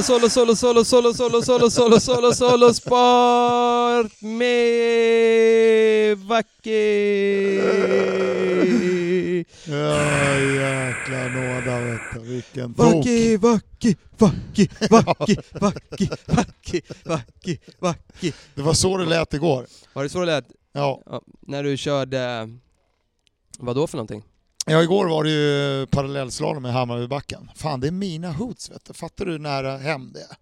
[0.00, 6.82] solo, solo, solo, solo, solo, solo, solo, solo, solo, solo, sport med Vacke.
[9.64, 12.20] Ja, jäkla nåda vet du.
[12.20, 12.84] Vilken tok.
[12.86, 18.32] Vacke, Vacke, Vacke, Vacke, Vacke, Vacke, Vacke, Vacke.
[18.54, 19.66] Det var så det lät igår.
[19.92, 21.02] Var det så det lät Ja.
[21.06, 22.48] ja, när du körde,
[23.58, 24.22] vad då för någonting?
[24.66, 27.50] Ja, igår var det ju parallellslalom i Hammarbybacken.
[27.54, 28.92] Fan, det är mina hoods vet du.
[28.94, 30.36] Fattar du hur nära hem det är?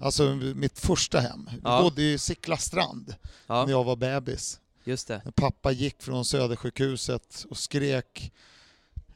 [0.00, 0.22] Alltså
[0.54, 1.48] mitt första hem.
[1.52, 1.82] Vi Ja.
[1.82, 3.14] bodde i Sickla strand
[3.46, 4.60] Ja, när jag var bebis.
[4.84, 5.22] just det.
[5.34, 8.32] Pappa gick från Södersjukhuset och skrek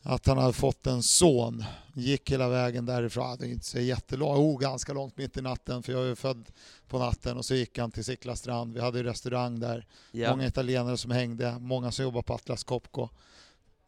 [0.02, 1.64] att han hade fått en son.
[1.94, 5.82] Gick hela vägen därifrån, det är inte så jättelångt, oh, ganska långt mitt i natten
[5.82, 6.44] för jag är född
[6.88, 8.74] på natten och så gick han till Sickla strand.
[8.74, 12.64] Vi hade ju restaurang där, Ja, många italienare som hängde, många som jobbade på Atlas
[12.64, 13.08] Copco.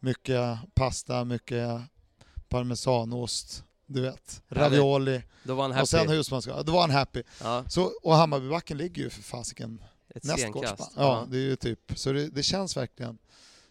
[0.06, 1.80] Mycket pasta, mycket
[2.48, 6.12] parmesanost, du vet, ravioli då var han och sen happy.
[6.12, 6.66] husmanskost.
[6.66, 7.22] Då var han happy.
[7.42, 9.82] Ja, Så, och Hammarbybacken ligger ju för fasiken
[10.14, 10.68] ett nästgårds.
[10.68, 10.92] stenkast.
[10.96, 13.18] Ja, det är ju typ, så det, det känns verkligen,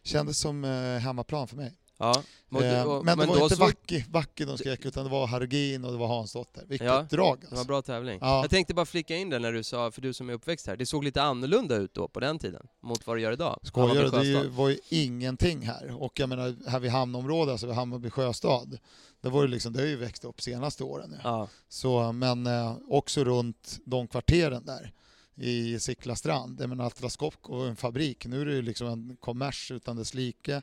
[0.03, 1.73] kändes som eh, hemmaplan för mig.
[1.97, 2.23] Ja.
[2.49, 5.27] Och, du- Eh, och, men det var inte Vacke, Vacke de skrek utan det var
[5.27, 6.63] Hargin och det var Hansdotter.
[6.67, 7.67] Vilket Ja, drag Det var alltså.
[7.67, 8.17] bra tävling.
[8.21, 8.41] Ja.
[8.41, 10.77] Jag tänkte bara flika in det när du sa, för du som är uppväxt här,
[10.77, 13.59] det såg lite annorlunda ut då på den tiden mot vad det gör idag.
[13.63, 14.09] Skojar du?
[14.09, 16.01] Det ju, var ju ingenting här.
[16.01, 18.77] Och jag menar, här vid hamnområdet, alltså vid Hammarby sjöstad,
[19.21, 21.19] det, var ju liksom, det har ju växt upp senaste åren nu.
[21.23, 24.91] Ja, Så, men eh, också runt de kvarteren där
[25.37, 26.61] i Sickla strand.
[26.61, 28.25] Jag menar Atlas Copco är en fabrik.
[28.25, 30.61] Nu är det ju liksom en kommers utan dess like.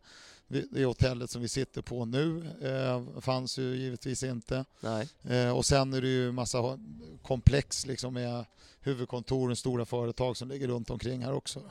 [0.71, 4.65] Det hotellet som vi sitter på nu eh, fanns ju givetvis inte.
[5.29, 6.79] Eh, och sen är det ju massa
[7.23, 8.45] komplex liksom med
[8.81, 11.63] huvudkontoren, stora företag som ligger runt omkring här också.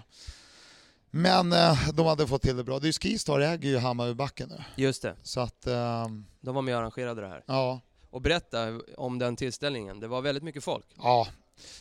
[1.11, 2.79] Men eh, de hade fått till det bra.
[2.79, 4.63] Det är ju Skistar äger ju Hammarbybacken nu.
[4.75, 6.07] Just det, Så att, eh,
[6.41, 7.43] de var med och arrangerade det här.
[7.45, 7.81] ja.
[8.09, 10.85] Och berätta om den tillställningen, det var väldigt mycket folk.
[10.97, 11.27] Ja,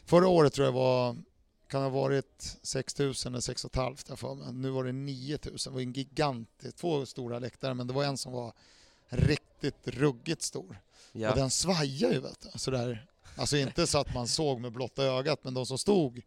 [0.06, 1.16] förra året tror jag var,
[1.70, 4.52] kan ha varit 6 000 eller 6 500 jag för mig.
[4.52, 5.56] Nu var det 9 000.
[5.64, 8.52] Det var en gigantisk, två stora läktare men det var en som var
[9.08, 10.80] riktigt ruggigt stor.
[11.12, 12.58] Ja, Och den svajar ju vet du.
[12.58, 13.06] Sådär.
[13.36, 16.22] Alltså inte så att man såg med blotta ögat men de som stod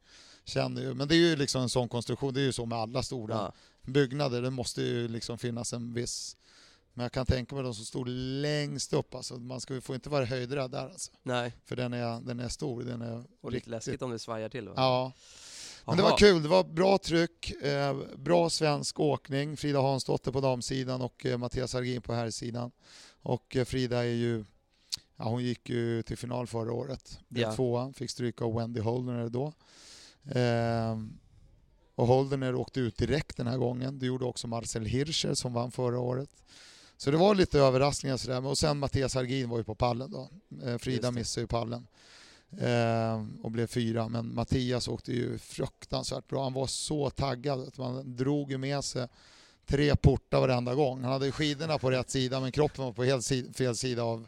[0.45, 0.93] kände ju.
[0.93, 3.35] Men det är ju liksom en sån konstruktion, det är ju så med alla stora
[3.35, 3.53] ja,
[3.91, 4.41] byggnader.
[4.41, 6.37] Det måste ju liksom finnas en viss
[6.93, 8.07] men jag kan tänka mig de som stod
[8.41, 11.11] längst upp, alltså, man ska, får inte vara höjdrädd där alltså.
[11.23, 11.53] nej.
[11.65, 12.83] För den är, den är stor.
[12.83, 14.73] Den är Och lite läskigt om det svajar till va?
[14.77, 15.11] Ja.
[15.85, 16.11] Men det Jaha.
[16.11, 19.57] var kul, det var bra tryck, eh, bra svensk åkning.
[19.57, 22.71] Frida Hansdotter på damsidan och eh, Mattias Hargin på herrsidan.
[23.21, 24.45] Och eh, Frida är ju,
[25.17, 27.19] ja, hon gick ju till final förra året.
[27.27, 27.55] Blev Ja.
[27.55, 29.53] tvåa, fick stryka av Wendy Holdener då.
[30.39, 30.97] Eh,
[31.95, 33.99] och Holdener åkte ut direkt den här gången.
[33.99, 36.29] Det gjorde också Marcel Hirscher som vann förra året.
[36.97, 38.45] Så det var lite överraskningar sådär.
[38.45, 40.29] Och sen Mattias Hargin var ju på pallen då.
[40.65, 41.87] Eh, Frida missade ju pallen.
[42.59, 44.07] Eh, och blev fyra.
[44.09, 46.43] Men Mattias åkte ju fruktansvärt bra.
[46.43, 47.67] Han var så taggad.
[47.67, 49.07] att Man drog ju med sig
[49.65, 51.03] tre portar varenda gång.
[51.03, 54.27] Han hade skidorna på rätt sida men kroppen var på helt si- fel sida av,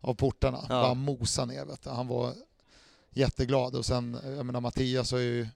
[0.00, 0.58] av portarna.
[0.62, 0.68] Ja.
[0.68, 1.64] Bara mosa ner.
[1.64, 1.90] Vet du.
[1.90, 2.34] Han var
[3.10, 3.74] jätteglad.
[3.76, 5.48] Och sen, jag menar Mattias har ju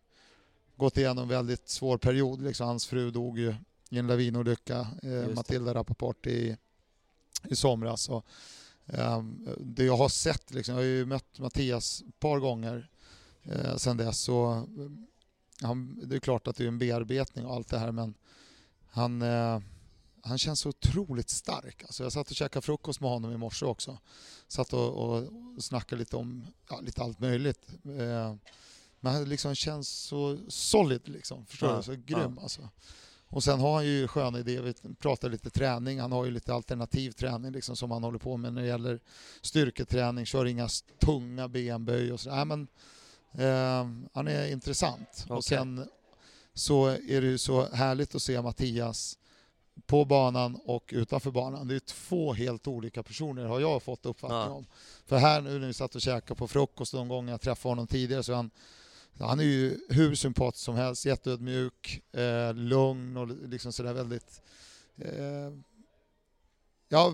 [0.76, 2.42] gått igenom en väldigt svår period.
[2.42, 3.54] Liksom, hans fru dog ju
[3.88, 5.34] i en lavinolycka, eh.
[5.34, 6.56] Matilda Rappaport i,
[7.48, 8.08] i somras.
[8.08, 8.26] Och,
[8.86, 12.90] ehm, det jag har sett, liksom, jag har ju mött Mattias ett par gånger
[13.42, 14.20] eh, sen dess.
[14.20, 14.90] Så, eh,
[15.66, 18.14] han, det är klart att det är en bearbetning och allt det här men
[18.90, 19.60] han, eh,
[20.22, 21.82] han känns så otroligt stark.
[21.82, 23.98] Alltså jag satt och käkade frukost med honom i morse också.
[24.48, 25.16] Satt och, och,
[25.56, 27.68] och snackade lite om ja, lite allt möjligt.
[27.84, 28.34] Eh,
[29.00, 31.46] men han liksom känns så solid liksom.
[31.46, 31.82] Förstår Ja, du?
[31.82, 32.68] Så grym alltså.
[33.30, 34.62] Och sen har han ju sköna idéer.
[34.62, 36.00] Vi pratar lite träning.
[36.00, 39.00] Han har ju lite alternativ träning liksom som han håller på med när det gäller
[39.40, 40.26] styrketräning.
[40.26, 40.68] Kör inga
[41.00, 42.30] tunga benböj och så.
[42.30, 42.68] Nej, men,
[43.32, 45.24] eh, han är intressant.
[45.24, 45.36] Okej.
[45.36, 45.88] Och sen
[46.54, 49.18] så är det ju så härligt att se Mattias
[49.86, 51.68] på banan och utanför banan.
[51.68, 54.48] Det är två helt olika personer har jag fått uppfattning Ja.
[54.48, 54.66] om.
[55.06, 57.86] För här nu när vi satt och käkade på frukost de gånger jag träffade honom
[57.86, 58.50] tidigare så är han
[59.26, 64.42] han är ju hur sympatisk som helst, jätteödmjuk, eh, lugn och liksom sådär väldigt
[64.98, 65.52] eh,
[66.88, 67.12] ja,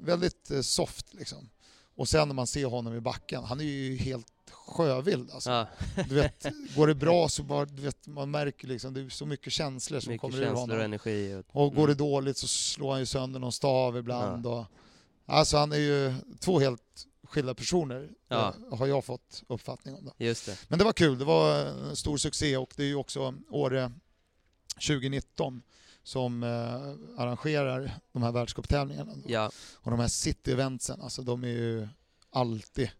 [0.00, 1.50] väldigt eh, soft liksom.
[1.94, 5.50] Och sen när man ser honom i backen, han är ju helt sjövild alltså.
[5.50, 5.66] Ja,
[6.08, 6.46] Du vet,
[6.76, 10.00] går det bra så bara, du vet, man märker liksom, det är så mycket känslor
[10.00, 10.80] som mycket kommer ur känslor och honom.
[10.80, 11.42] energi.
[11.52, 11.96] Och går det Mm.
[12.10, 14.46] dåligt så slår han ju sönder någon stav ibland.
[14.46, 14.64] Och,
[15.26, 18.54] alltså han är ju två helt skilda personer, Ja.
[18.72, 20.04] eh, har jag fått uppfattning om.
[20.04, 20.24] Det.
[20.24, 20.58] Just det.
[20.68, 23.92] Men det var kul, det var en stor succé och det är ju också Åre
[24.74, 25.62] 2019
[26.02, 29.12] som eh, arrangerar de här världscuptävlingarna.
[29.26, 31.88] Ja, Och de här city-eventsen, alltså de är ju
[32.30, 32.90] alltid...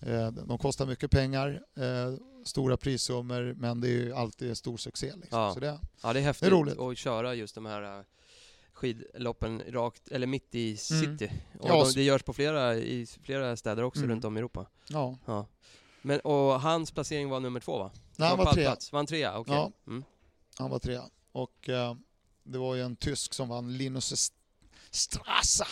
[0.00, 2.14] Eh, de kostar mycket pengar, eh,
[2.44, 5.06] stora prissummor, men det är ju alltid stor succé.
[5.06, 5.38] Liksom.
[5.38, 5.54] Ja.
[5.54, 6.78] Så det, ja det är häftigt roligt.
[6.78, 8.04] att köra just de här äh,
[8.82, 10.76] skidloppen rakt, eller mitt i Mm.
[10.76, 11.32] city.
[11.60, 14.10] Och Ja, de, det görs på flera, i flera städer också Mm.
[14.10, 14.66] runt om i Europa.
[14.88, 15.18] ja.
[15.26, 15.46] Ja.
[16.04, 17.90] Men, och hans placering var nummer två va?
[18.16, 18.54] Nej, han var trea.
[18.54, 18.92] pallplats.
[18.92, 19.38] Var han trea?
[19.38, 19.54] Okej.
[19.54, 19.72] Ja.
[19.86, 20.04] Mm.
[20.58, 21.02] Han var trea.
[21.32, 21.94] Och eh,
[22.44, 24.36] det var ju en tysk som vann, Linus St-
[24.90, 25.66] Strassa.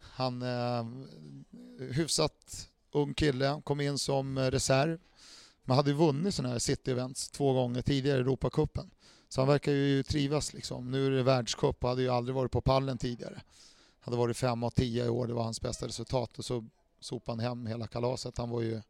[0.00, 0.84] Han eh,
[1.92, 4.98] hyfsat ung kille, kom in som eh, reserv.
[5.64, 8.90] Men hade ju vunnit sådana här city-events två gånger tidigare i Europacupen.
[9.32, 10.90] Så han verkar ju trivas liksom.
[10.90, 13.42] Nu är det världscup och hade ju aldrig varit på pallen tidigare.
[14.00, 16.38] Hade varit fem av tio i år, det var hans bästa resultat.
[16.38, 16.64] Och så
[17.00, 18.38] sopade han hem hela kalaset.
[18.38, 18.80] Han var ju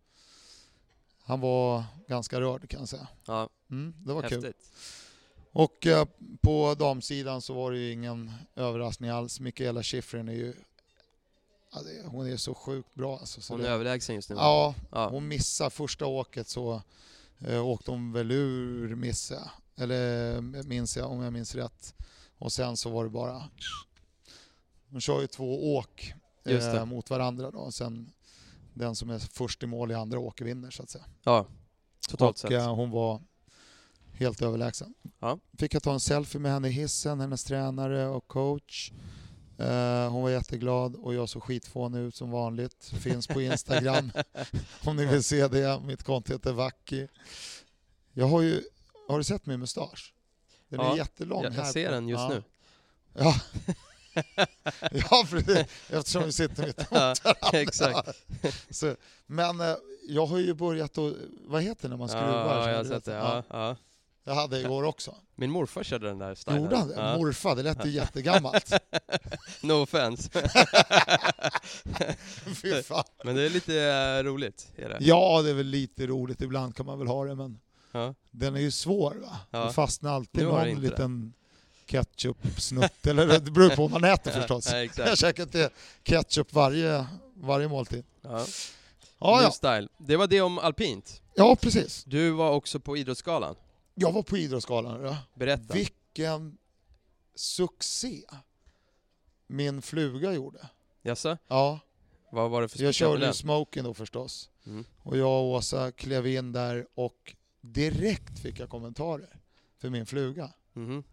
[1.23, 3.09] han var ganska rörd kan jag säga.
[3.27, 4.45] Ja, Mm, det var kul.
[4.45, 4.71] häftigt.
[5.53, 6.05] Och eh,
[6.41, 9.41] på damsidan så var det ju ingen överraskning alls.
[9.41, 10.55] Mikaela Shiffrin är ju...
[12.05, 13.19] Hon är så sjukt bra.
[13.19, 14.37] Alltså, så Hon är det, överlägsen just nu.
[14.37, 15.09] ja, ja.
[15.09, 16.83] hon missar första åket så
[17.39, 19.51] eh, åkte hon väl ur missar jag.
[19.81, 21.95] Eller eh, minns jag om jag minns rätt.
[22.39, 23.43] Och sen så var det bara...
[24.91, 27.59] Hon kör ju två åk eh, mot varandra då.
[27.59, 28.13] Och sen
[28.75, 31.05] den som är först i mål i andra åket vinner så att säga.
[31.25, 31.47] ja.
[32.09, 32.53] Totalt och sett.
[32.53, 33.21] eh, hon var
[34.13, 34.95] helt överlägsen.
[35.19, 35.39] Ja.
[35.59, 38.93] Fick jag ta en selfie med henne i hissen, hennes tränare och coach.
[39.59, 42.85] Eh, hon var jätteglad och jag såg skitfånig ut som vanligt.
[42.85, 44.11] Finns på Instagram
[44.85, 45.81] om ni vill se det.
[45.81, 47.09] Mitt konto heter Vacki.
[48.13, 48.63] Jag har ju,
[49.11, 50.15] har du sett min mustasch?
[50.69, 51.43] Den Ja, är jättelång.
[51.45, 52.29] jag, här jag ser på- den just ja.
[52.29, 52.43] nu.
[53.15, 53.35] Ja.
[54.93, 57.15] ja, för det, eftersom vi sitter mitt Ja,
[57.53, 58.09] exakt.
[58.71, 58.97] Så,
[59.27, 59.75] men eh,
[60.09, 61.15] jag har ju börjat att,
[61.47, 62.59] vad heter det när man skruvar?
[62.59, 63.13] Ja, jag har sett det.
[63.13, 63.77] Ja, ja.
[64.25, 65.15] Jag hade igår också.
[65.35, 66.63] Min morfar körde den där stilen.
[66.63, 66.95] Gjorde han det?
[66.95, 67.17] Ja.
[67.19, 68.73] Morfar, det lät ju jättegammalt.
[69.63, 70.31] No offense.
[72.63, 73.05] Fy fan.
[73.25, 74.73] Men det är lite eh, roligt.
[74.77, 74.97] Är det?
[75.01, 76.41] Ja, det är väl lite roligt.
[76.43, 77.61] Ibland kan man väl ha det, men
[77.93, 78.15] Ja.
[78.31, 79.37] den är ju svår va?
[79.51, 79.65] Ja.
[79.65, 81.33] Det fastnar alltid det någon liten
[81.87, 83.07] ketchup-snutt.
[83.07, 84.73] Eller det beror på vad man äter förstås.
[84.73, 85.71] Ja, Jag käkar inte
[86.03, 88.05] ketchup varje, varje måltid.
[88.23, 88.47] Ja.
[89.19, 89.51] Ja, ja.
[89.51, 89.89] style.
[89.99, 91.23] Det var det om alpint.
[91.35, 92.05] ja, precis.
[92.05, 93.55] Du var också på Idrottsgalan.
[93.95, 95.03] Jag var på Idrottsgalan.
[95.05, 95.17] Ja.
[95.35, 95.75] Berätta.
[95.75, 96.57] Vilken
[97.35, 98.23] succé
[99.47, 100.59] min fluga gjorde.
[101.03, 101.37] Jaså?
[101.49, 101.81] Ja,
[102.33, 103.35] Vad var det för jag körde ju den?
[103.35, 104.51] smoking då förstås.
[104.67, 104.85] Mm.
[105.03, 109.41] Och jag och Åsa klev in där och direkt fick jag kommentarer
[109.79, 110.53] för min fluga.
[110.73, 111.05] Mhm.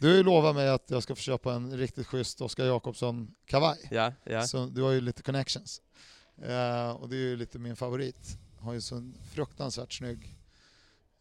[0.00, 3.34] Du har ju lovat mig att jag ska få köpa en riktigt schysst Oskar Jakobsson
[3.44, 3.88] kavaj.
[3.90, 4.46] Ja, ja.
[4.46, 5.82] Så du har ju lite connections.
[6.36, 8.38] Eh, och det är ju lite min favorit.
[8.58, 10.38] Har ju så en fruktansvärt snygg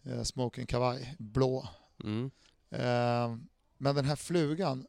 [0.03, 1.67] eh, smoking kavaj, blå.
[2.03, 2.31] Mm.
[2.69, 3.37] Eh,
[3.77, 4.87] men den här flugan,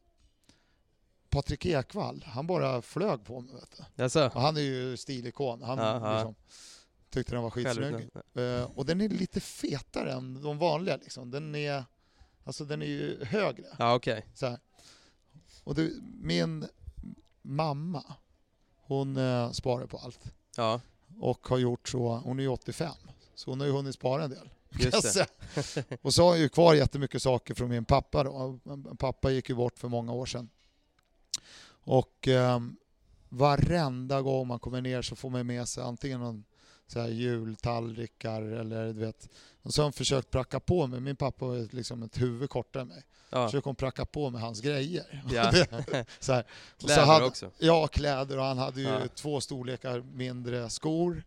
[1.29, 3.55] Patrik Ekwall, han bara flög på mig.
[3.95, 4.21] Vet du.
[4.25, 5.61] Och han är ju stilikon.
[5.61, 5.77] Han
[6.15, 6.35] liksom,
[7.09, 8.09] tyckte den var skitsnygg.
[8.33, 10.95] Eh, och den är lite fetare än de vanliga.
[10.97, 11.31] Liksom.
[11.31, 11.83] Den, är,
[12.43, 13.65] alltså, den är ju högre.
[13.79, 14.25] Ja, okej.
[14.33, 14.59] Så här.
[15.63, 16.67] Och du, min
[17.41, 18.03] mamma,
[18.77, 20.19] hon eh, sparar på allt.
[20.57, 20.81] Ja,
[21.19, 22.93] Och har gjort så, hon är ju 85,
[23.35, 24.49] så hon har ju hunnit spara en del.
[24.79, 25.17] just.
[26.01, 28.59] Och så har jag ju kvar jättemycket saker från min pappa då.
[28.97, 30.49] Pappa gick ju bort för många år sedan.
[31.67, 32.59] Och eh,
[33.29, 36.43] varenda gång man kommer ner så får man med sig antingen någon
[36.87, 39.29] så här jultallrikar eller du vet.
[39.61, 42.81] Och så har hon försökt pracka på mig, min pappa var liksom ett huvud kortare
[42.81, 43.03] än mig.
[43.29, 43.47] Ja.
[43.47, 45.23] Försöker hon pracka på mig hans grejer.
[45.31, 45.51] Ja.
[46.19, 46.41] Så här.
[46.75, 47.51] Och så Kläder hade, också.
[47.59, 49.01] Ja, kläder och han hade ju Ja.
[49.15, 51.23] två storlekar mindre skor.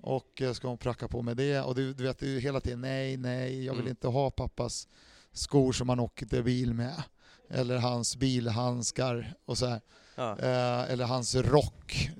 [0.00, 1.60] Och eh, ska hon pracka på med det?
[1.60, 3.90] Och du, du vet, det är hela tiden nej, nej, jag vill Mm.
[3.90, 4.88] inte ha pappas
[5.32, 7.02] skor som han åkte bil med.
[7.48, 9.80] Eller hans bilhandskar och så här.
[10.14, 10.38] Ja.
[10.38, 12.10] Eh, eller hans rock.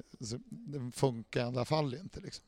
[0.50, 2.20] Den funkar i alla fall inte.
[2.20, 2.44] Liksom.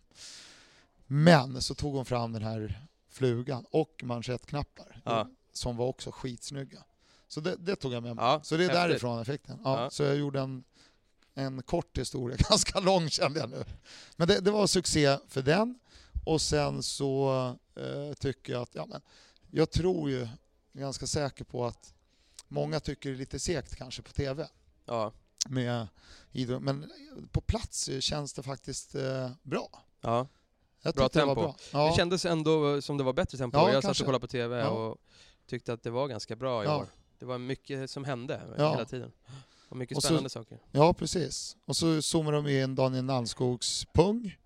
[1.06, 5.28] Men så tog hon fram den här flugan och manschettknappar Ja.
[5.52, 6.84] som var också skitsnygga.
[7.28, 8.24] Så det, det tog jag med mig.
[8.24, 8.82] Ja, så det är häftigt.
[8.82, 9.38] därifrån den.
[9.64, 9.90] Ja, Ja.
[9.90, 10.64] Så jag gjorde en,
[11.34, 13.64] en kort historia, ganska lång kände jag nu.
[14.16, 15.78] Men det, det var succé för den.
[16.24, 19.00] Och sen så eh, tycker jag att, ja men,
[19.50, 20.28] jag tror ju,
[20.72, 21.94] ganska säker på att
[22.48, 24.48] många tycker det är lite segt kanske på TV
[24.86, 25.12] Ja,
[25.48, 25.86] med
[26.32, 26.62] idrott.
[26.62, 26.92] Men
[27.32, 29.83] på plats känns det faktiskt eh, bra.
[30.04, 30.26] Ja.
[30.82, 31.40] Jag Bra tyckte det tempo.
[31.42, 31.56] bra.
[31.72, 31.86] Ja.
[31.90, 33.58] Det kändes ändå som det var bättre tempo.
[33.58, 34.02] Ja, jag satt kanske.
[34.02, 34.68] och kollade på TV Ja.
[34.68, 34.98] och
[35.46, 36.76] tyckte att det var ganska bra i Ja.
[36.76, 36.86] år.
[37.18, 39.12] Det var mycket som hände hela tiden.
[39.68, 40.58] Och mycket Och så- spännande saker.
[40.72, 41.56] ja, precis.
[41.64, 44.36] Och så zoomade de in Daniel Nannskogs pung.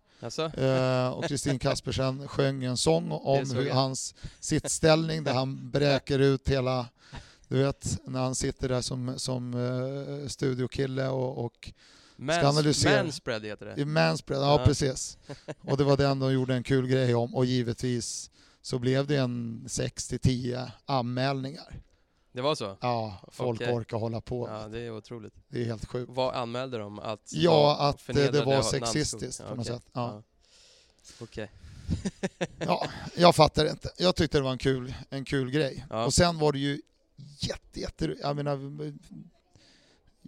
[0.56, 6.48] Eh, och Kristin Kaspersen sjöng en sång om hur hans sittställning där han bräker ut
[6.48, 6.86] hela,
[7.48, 11.72] du vet när han sitter där som, som eh, studiokille och, och
[12.18, 13.02] mans, analysera.
[13.02, 13.84] manspread heter det.
[13.86, 14.64] manspread, ja Ja.
[14.66, 15.18] precis.
[15.60, 18.30] Och det var den de gjorde en kul grej om och givetvis
[18.62, 21.80] så blev det en 6-10 anmälningar.
[22.32, 22.76] Det var så?
[22.80, 23.74] Ja, folk Okej.
[23.74, 24.48] orkar hålla på.
[24.48, 25.34] Ja, det är otroligt.
[25.48, 26.10] Det är helt sjukt.
[26.14, 26.98] Vad anmälde de?
[26.98, 29.74] Att Ja, att det var sexistiskt på något okej.
[29.80, 29.86] sätt.
[29.92, 30.22] Ja.
[31.20, 31.50] Okej.
[32.58, 33.90] Ja, jag fattar inte.
[33.98, 35.86] Jag tyckte det var en kul, en kul grej.
[35.90, 36.04] Ja.
[36.04, 36.80] Och sen var det ju
[37.38, 38.16] jätte, jätte...
[38.20, 38.58] Jag menar,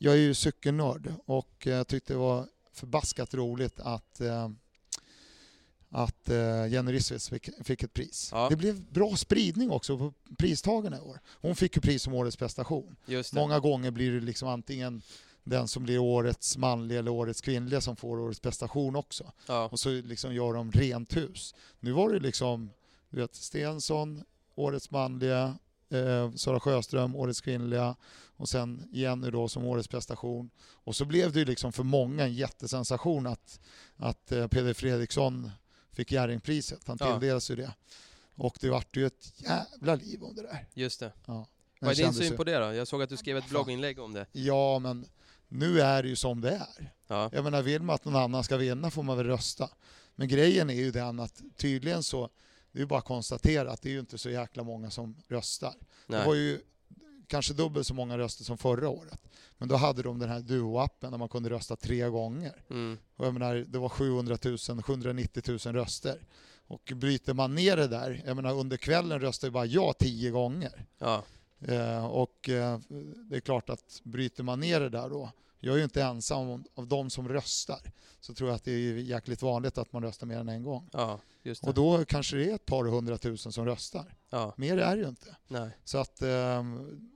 [0.03, 4.49] jag är ju cykelnörd och jag tyckte det var förbaskat roligt att, eh,
[5.89, 7.29] att eh, Jenny Rissveds
[7.65, 8.29] fick, ett pris.
[8.33, 8.49] Ja.
[8.51, 11.21] Det blev bra spridning också på pristagarna i år.
[11.27, 12.97] Hon fick ju pris som årets prestation.
[13.33, 15.03] Många gånger blir det liksom antingen
[15.45, 19.69] den som blir årets manliga eller årets kvinnliga som får årets prestation också Ja.
[19.73, 21.55] och så liksom gör de rent hus.
[21.81, 22.71] Nu var det liksom,
[23.11, 25.59] du vet, Stensson, årets manliga,
[25.91, 27.97] eh, Sara Sjöström, årets kvinnliga
[28.41, 30.51] och sen Jenny då som årets prestation.
[30.61, 33.61] Och så blev det ju liksom för många en jättesensation att,
[33.97, 35.51] att eh, Peder Fredriksson
[35.93, 36.81] fick Jerringpriset.
[36.87, 37.11] Han Ja.
[37.11, 37.75] tilldelades ju det.
[38.35, 40.67] Och det vart ju ett jävla liv om det där.
[40.75, 41.13] Just det.
[41.27, 41.47] Ja.
[41.81, 42.75] Vad är din syn ju- på det då?
[42.75, 44.27] Jag såg att du skrev ett blogginlägg om det.
[44.33, 45.07] Ja, men
[45.49, 46.93] nu är det ju som det är.
[47.07, 47.31] Ja.
[47.33, 49.71] Jag menar, vill man att någon annan ska vinna får man väl rösta.
[50.17, 52.29] Men grejen är ju den att tydligen så,
[52.73, 55.17] det är ju bara att konstatera att det är ju inte så jäkla många som
[55.29, 55.75] röstar.
[56.07, 56.43] Det var Nej.
[56.43, 56.61] ju
[57.31, 59.21] kanske dubbelt så många röster som förra året.
[59.59, 62.63] Men då hade de den här Duo-appen där man kunde rösta tre gånger.
[62.71, 62.99] Mm.
[63.17, 66.27] Och jag menar, det var 700 000, 790 000 röster.
[66.67, 70.31] Och bryter man ner det där, jag menar under kvällen röstar ju bara jag tio
[70.31, 70.87] gånger.
[70.99, 71.23] Ja.
[71.61, 72.79] Eh, och eh,
[73.31, 76.65] det är klart att bryter man ner det där då, jag är ju inte ensam
[76.75, 77.81] av de som röstar,
[78.21, 80.89] så tror jag att det är jäkligt vanligt att man röstar mer än en gång.
[80.93, 81.21] Ja.
[81.63, 84.15] Och då kanske det är ett par hundratusen som röstar.
[84.31, 85.37] Ja, Mer är det ju inte.
[85.49, 85.71] nej.
[85.85, 86.23] Så att...
[86.23, 87.11] ehm,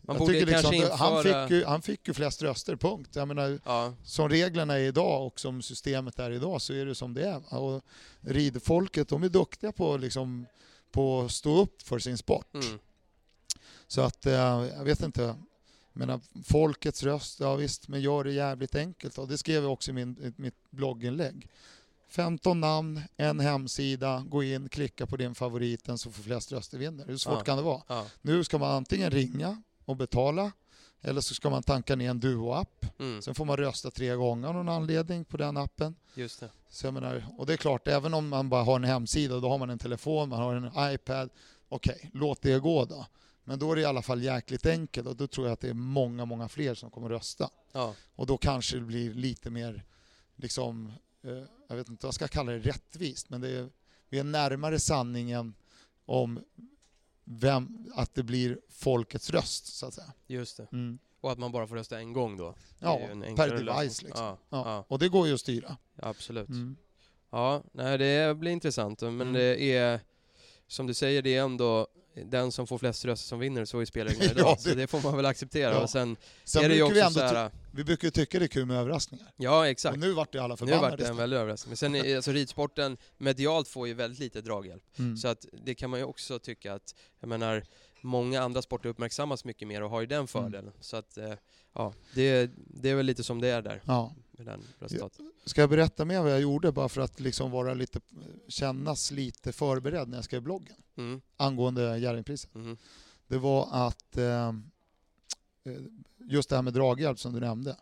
[0.00, 1.48] Man jag tycker liksom att han, införa...
[1.48, 3.10] fick ju, han fick ju flest röster, punkt.
[3.12, 6.94] Jag menar, Ja, som reglerna är idag och som systemet är idag så är det
[6.94, 7.54] som det är.
[7.54, 7.82] Och
[8.20, 10.46] ridfolket, de är duktiga på, liksom,
[10.90, 12.54] på att stå upp för sin sport.
[12.54, 12.78] mm.
[13.86, 14.32] Så att, eh,
[14.76, 15.34] jag vet inte.
[15.92, 19.18] Menar, folkets röst, ja visst, men gör det jävligt enkelt.
[19.18, 21.48] Och det skrev jag också i, min, i mitt blogginlägg.
[22.08, 27.06] 15 namn, en hemsida, gå in, klicka på din favoriten så får flest röster vinner.
[27.06, 27.44] Hur svårt Ja.
[27.44, 27.82] kan det vara?
[27.86, 28.06] ja.
[28.22, 30.52] Nu ska man antingen ringa och betala
[31.00, 32.86] eller så ska man tanka ner en Duo-app.
[32.98, 33.22] Mm.
[33.22, 35.94] Sen får man rösta tre gånger av någon anledning på den appen.
[36.14, 36.50] Just det.
[36.68, 39.48] Så jag menar, och det är klart, även om man bara har en hemsida, då
[39.48, 41.30] har man en telefon, man har en iPad.
[41.68, 43.06] Okej, låt det gå då.
[43.44, 45.68] Men då är det i alla fall jäkligt enkelt och då tror jag att det
[45.68, 47.50] är många, många fler som kommer rösta.
[47.72, 49.84] Ja, Och då kanske det blir lite mer,
[50.36, 53.68] liksom, eh, jag vet inte vad jag ska kalla det, rättvist, men det är,
[54.08, 55.54] vi är närmare sanningen
[56.06, 56.40] om
[57.24, 60.12] vem, att det blir folkets röst, så att säga.
[60.26, 60.66] just det.
[60.72, 60.98] Mm.
[61.20, 62.54] Och att man bara får rösta en gång då.
[62.78, 62.98] Ja,
[63.36, 64.06] per device lösning.
[64.08, 64.24] liksom.
[64.24, 64.62] Ja, Ja.
[64.66, 64.84] ja.
[64.88, 65.76] Och det går ju att styra.
[65.96, 66.48] absolut.
[66.48, 66.76] Mm.
[67.30, 69.00] Ja, nej, det blir intressant.
[69.02, 69.32] Men Mm.
[69.32, 70.00] det är,
[70.72, 71.86] som du säger, det är ändå
[72.26, 74.46] den som får flest röster som vinner, så är spelreglerna idag.
[74.50, 75.72] Ja, Så det- det får man väl acceptera.
[75.74, 75.82] Ja.
[75.82, 78.38] Och sen, Sen är det ju brukar vi också ändå här, vi brukar ju tycka
[78.38, 79.32] det är kul med överraskningar.
[79.36, 79.92] Ja, exakt.
[79.94, 80.90] Och nu vart det alla Nu förbannade.
[80.90, 81.70] vart det en väldig överraskning.
[81.70, 84.82] Men sen är, alltså ridsporten medialt får ju väldigt lite draghjälp.
[84.98, 85.16] Mm.
[85.16, 87.62] Så att det kan man ju också tycka att, jag menar,
[88.00, 90.72] många andra sporter uppmärksammas mycket mer och har ju den fördelen.
[90.80, 91.32] Så att, eh,
[91.74, 94.14] ja, det, det är väl lite som det är där Ja.
[94.32, 95.20] Med den resultatet.
[95.44, 98.00] Ska jag berätta mer vad jag gjorde bara för att liksom vara lite,
[98.48, 102.54] kännas lite förberedd när jag skrev bloggen Mm, angående Jerringpriset?
[102.54, 102.76] mm,
[103.26, 104.52] Det var att eh, eh,
[106.18, 107.76] just det här med draghjälp som du nämnde.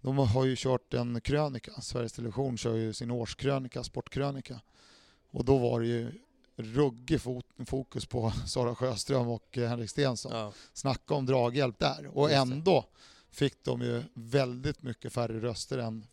[0.00, 4.60] De har ju kört en krönika, Sveriges Television kör ju sin årskrönika, sportkrönika.
[5.30, 6.12] Och då var det ju
[6.56, 7.20] ruggig
[7.66, 10.32] fokus på Sara Sjöström och eh, Henrik Stenson.
[10.34, 12.06] ja, Snacka om draghjälp där.
[12.14, 12.84] Och ändå
[13.34, 16.06] fick de ju väldigt mycket färre röster än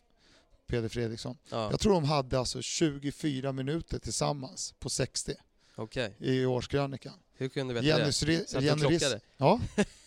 [0.67, 1.37] Peder Fredriksson.
[1.49, 5.33] ja, Jag tror de hade alltså 24 minuter tillsammans på 60
[5.75, 6.15] okej.
[6.19, 7.13] i årskrönikan.
[7.33, 8.13] Hur kunde du veta Jenny, det?
[8.13, 9.19] Sri- Så att de Jenny Riss- klockade?
[9.37, 9.59] Ja,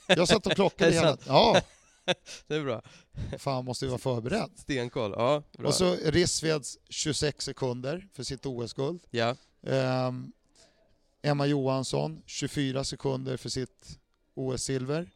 [0.06, 1.18] Jag satt och klockade hela...
[1.26, 1.60] Ja,
[2.46, 2.82] Det är bra.
[3.38, 4.50] fan måste ju vara förberedd.
[4.56, 5.14] Stenkoll.
[5.16, 5.68] Ja, bra.
[5.68, 9.00] Och så Rissveds 26 sekunder för sitt OS-guld.
[9.10, 10.32] Ja, Ehm,
[11.22, 13.98] Emma Johansson 24 sekunder för sitt
[14.34, 15.10] OS-silver.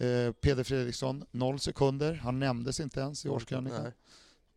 [0.00, 3.82] Eh, Peder Fredriksson 0 sekunder, han nämndes inte ens i årskrönikan.
[3.82, 3.92] Nej.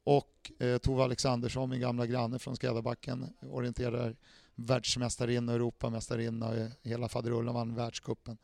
[0.04, 4.16] Och eh, Tove Alexandersson, min gamla granne från Skräddarbacken, orienterar
[4.56, 8.38] världsmästarinna och Europamästarinna och hela faderullen vann världscupen.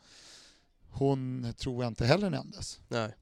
[0.90, 2.80] Hon tror jag inte heller nämndes.
[2.88, 3.16] Nej.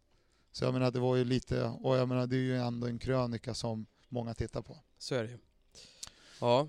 [0.51, 2.99] Så jag menar det var ju lite, och jag menar det är ju ändå en
[2.99, 4.77] krönika som många tittar på.
[4.97, 5.37] Så är det ju.
[6.41, 6.67] Ja.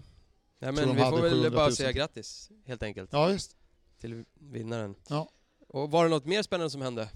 [0.58, 1.76] Nej, men vi får väl 700 bara 000.
[1.76, 3.56] säga grattis, helt enkelt, Ja visst.
[4.00, 4.94] till vinnaren.
[5.08, 5.30] Ja.
[5.68, 7.08] Och var det något mer spännande som hände?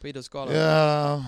[0.00, 0.54] På Idrottsgalan?
[0.54, 1.26] Eh,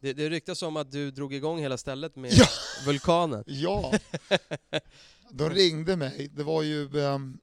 [0.00, 2.46] Det, det ryktas om att du drog igång hela stället med Ja.
[2.86, 3.44] vulkanen.
[3.46, 3.92] Ja,
[5.30, 6.28] de ringde mig.
[6.34, 7.38] Det var ju ehm,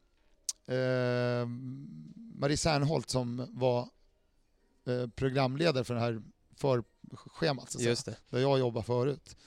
[0.68, 1.88] ehm,
[2.36, 3.90] Marie Serneholt som var
[4.86, 6.22] eh, programledare för det här
[6.56, 8.18] förschemat, så att säga, Just det.
[8.30, 9.38] där jag jobbade förut.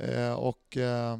[0.00, 1.18] Eh, och eh,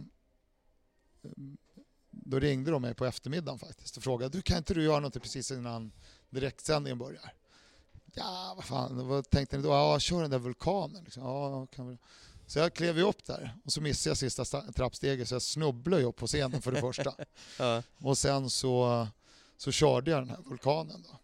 [2.11, 5.23] då ringde de mig på eftermiddagen faktiskt och frågade du kan inte du göra något
[5.23, 5.93] precis innan
[6.40, 7.33] direktsändningen börjar?
[8.14, 9.69] Ja, vad fan, vad tänkte ni då?
[9.69, 11.05] Ja, kör den där vulkanen.
[11.05, 11.23] Liksom.
[11.23, 11.99] Ja, kan vi...
[12.47, 15.43] Så jag klev ju upp där och så missade jag sista sta- trappsteget så jag
[15.43, 17.14] snubblade ju upp på scenen för det första.
[17.59, 17.83] Ja.
[17.99, 19.07] Och sen så,
[19.57, 21.05] så körde jag den här vulkanen.
[21.11, 21.19] Då.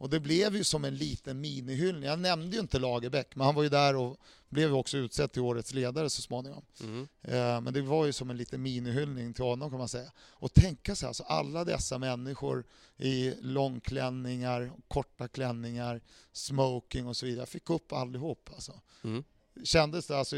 [0.00, 2.04] Och det blev ju som en liten minihyllning.
[2.04, 4.16] Jag nämnde ju inte Lagerbäck, men han var ju där och
[4.48, 6.62] blev också utsedd till årets ledare så småningom.
[6.80, 7.08] Mm.
[7.22, 10.12] Eh, Men det var ju som en liten minihyllning till honom kan man säga.
[10.18, 12.64] Och tänka sig alltså alla dessa människor
[12.96, 16.00] i långklänningar, korta klänningar,
[16.32, 17.42] smoking och så vidare.
[17.42, 18.80] Jag fick upp allihop alltså.
[19.04, 19.24] Mm.
[19.64, 20.36] Kändes det, alltså,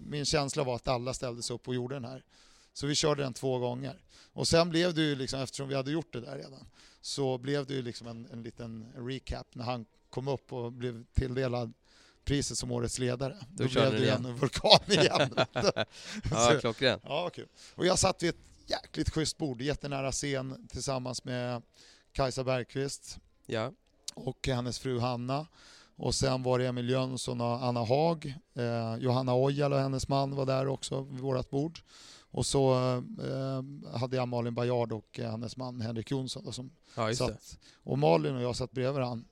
[0.00, 2.24] min känsla var att alla ställde sig upp och gjorde den här.
[2.72, 4.02] Så vi körde den två gånger.
[4.32, 6.66] Och sen blev det ju liksom, eftersom vi hade gjort det där redan,
[7.00, 11.04] så blev det ju liksom en, en liten recap när han kom upp och blev
[11.14, 11.72] tilldelad
[12.24, 13.36] priset som årets ledare.
[13.52, 14.24] Då, körde blev det igen.
[14.26, 15.34] en vulkan igen.
[16.30, 17.00] Ja, Så- klockren.
[17.04, 17.46] Ja, kul.
[17.74, 21.62] Och jag satt vid ett jäkligt schysst bord, jättenära scen tillsammans med
[22.12, 23.72] Kajsa Bergqvist Ja.
[24.14, 25.46] och hennes fru Hanna.
[25.96, 28.34] Och sen var det Emil Jönsson och Anna Haag.
[28.54, 31.80] Eh, Johanna Ojala och hennes man var där också vid vårt bord.
[32.32, 32.74] Och så
[33.22, 37.58] eh, hade jag Malin Bajard och eh, hennes man Henrik Jonsson då, som ja, satt.
[37.82, 39.24] Och Malin och jag satt bredvid varandra.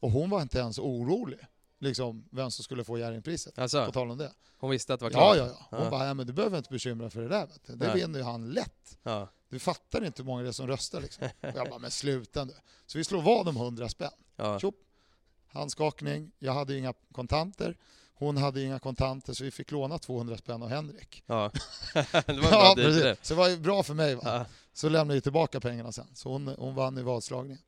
[0.00, 1.38] Och hon var inte ens orolig,
[1.78, 3.54] liksom, vem som skulle få Jerringpriset.
[3.54, 4.32] På Alltså, tal om det.
[4.58, 5.36] hon visste att det var Ja, klart?
[5.36, 5.66] ja, ja.
[5.76, 5.90] Hon Ja.
[5.90, 7.46] bara, ja, men du behöver inte bekymra för det där.
[7.46, 7.74] Vet du.
[7.76, 7.96] Det Nej.
[7.96, 8.98] vinner ju han lätt.
[9.02, 9.28] Ja.
[9.48, 11.00] Du fattar inte hur många det är som röstar.
[11.00, 11.24] Liksom.
[11.40, 12.52] Och jag bara, men sluta nu.
[12.86, 14.10] Så vi slår vad om 100 spänn.
[14.36, 14.58] Ja.
[14.60, 14.74] Tjopp.
[15.46, 16.30] Handskakning.
[16.38, 17.76] Jag hade ju inga kontanter.
[18.18, 21.22] Hon hade inga kontanter så vi fick låna 200 spänn av Henrik.
[21.26, 21.50] ja.
[21.94, 23.16] det var Ja, det.
[23.22, 24.14] Så det var ju bra för mig.
[24.14, 24.22] Va?
[24.24, 24.44] Ja.
[24.72, 26.06] Så lämnade jag tillbaka pengarna sen.
[26.14, 27.58] Så hon, hon vann i vadslagningen.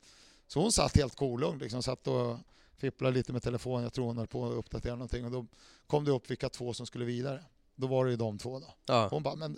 [0.47, 1.59] Så hon satt helt kolugn.
[1.59, 2.37] Liksom, satt och
[2.77, 3.83] fipplade lite med telefonen.
[3.83, 5.25] Jag tror hon höll på att uppdatera någonting.
[5.25, 5.45] Och då
[5.87, 7.43] kom det upp vilka två som skulle vidare.
[7.75, 8.59] Då var det ju de två.
[8.59, 8.73] Då.
[8.85, 9.07] Ja.
[9.11, 9.57] Hon bara, men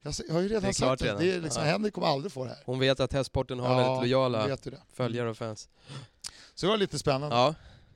[0.00, 1.16] jag, har ju redan Det sagt det.
[1.18, 1.70] det är liksom, Ja.
[1.70, 2.58] Henrik kommer aldrig få det här.
[2.66, 4.56] Hon vet att hästsporten har Ja, väldigt lojala
[4.92, 5.68] följare och fans.
[6.54, 7.36] Så det var lite spännande.
[7.36, 7.54] Ja,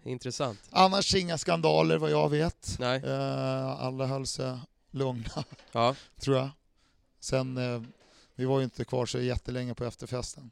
[0.09, 0.59] intressant.
[0.71, 2.77] Annars inga skandaler vad jag vet.
[2.79, 3.03] Nej.
[3.05, 4.59] Eh, alla höll sig
[4.91, 6.49] lugna, Ja, tror jag.
[7.21, 7.83] Sen, eh,
[8.35, 10.51] vi var ju inte kvar så jättelänge på efterfesten.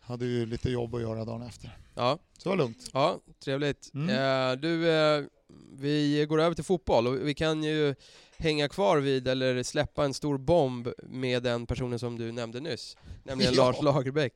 [0.00, 1.78] Hade ju lite jobb att göra dagen efter.
[1.94, 2.90] ja, Så det var lugnt.
[2.92, 3.90] ja trevligt.
[3.94, 4.08] Mm.
[4.10, 5.24] Eh, du, eh,
[5.72, 7.94] vi går över till fotboll och vi kan ju
[8.36, 12.96] hänga kvar vid, eller släppa en stor bomb med den personen som du nämnde nyss,
[13.22, 13.64] nämligen Ja.
[13.64, 14.32] Lars Lagerbäck.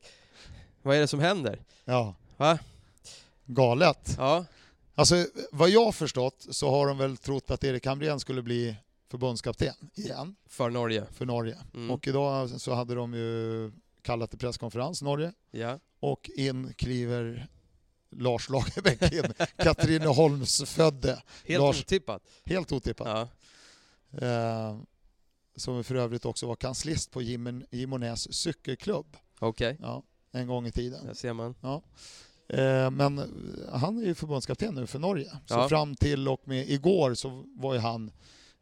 [0.81, 1.59] Vad är det som händer?
[1.85, 2.15] Ja.
[2.37, 2.59] Va?
[3.45, 4.15] Galet.
[4.17, 4.45] Ja,
[4.95, 8.75] Alltså, vad jag har förstått så har de väl trott att Erik Hamrén skulle bli
[9.11, 11.05] förbundskapten igen för Norge.
[11.11, 11.57] för Norge.
[11.73, 11.91] Mm.
[11.91, 15.33] Och idag så hade de ju kallat till presskonferens, Norge.
[15.51, 17.47] Ja, Och in kliver
[18.11, 19.33] Lars Lagerbäck in.
[19.63, 21.21] Katrineholmsfödde.
[21.45, 22.21] helt Lars- otippat.
[22.45, 23.07] Helt otippat.
[23.07, 23.27] Ja,
[24.27, 24.77] Eh,
[25.55, 29.17] som för övrigt också var kanslist på Jim, Gimonäs cykelklubb.
[29.39, 29.77] okej.
[29.81, 31.05] Ja, en gång i tiden.
[31.05, 31.55] Där ser man.
[31.63, 31.79] Eh,
[32.91, 33.25] men eh,
[33.73, 35.29] han är ju förbundskapten nu för Norge.
[35.45, 35.69] Så Ja.
[35.69, 38.11] fram till och med igår så var ju han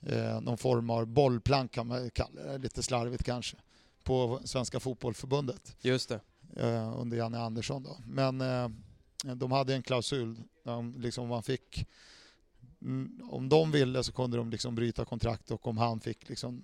[0.02, 3.58] eh, någon form av bollplank kan man kalla det, lite slarvigt kanske,
[4.04, 6.20] på Svenska Fotbollförbundet Just det.
[6.56, 7.84] eh, under Janne Andersson.
[7.84, 7.98] Då.
[8.08, 8.38] Men
[9.36, 11.88] de hade en klausul, där de liksom man fick
[12.82, 16.62] mm, om de ville så kunde de liksom bryta kontrakt och om han fick liksom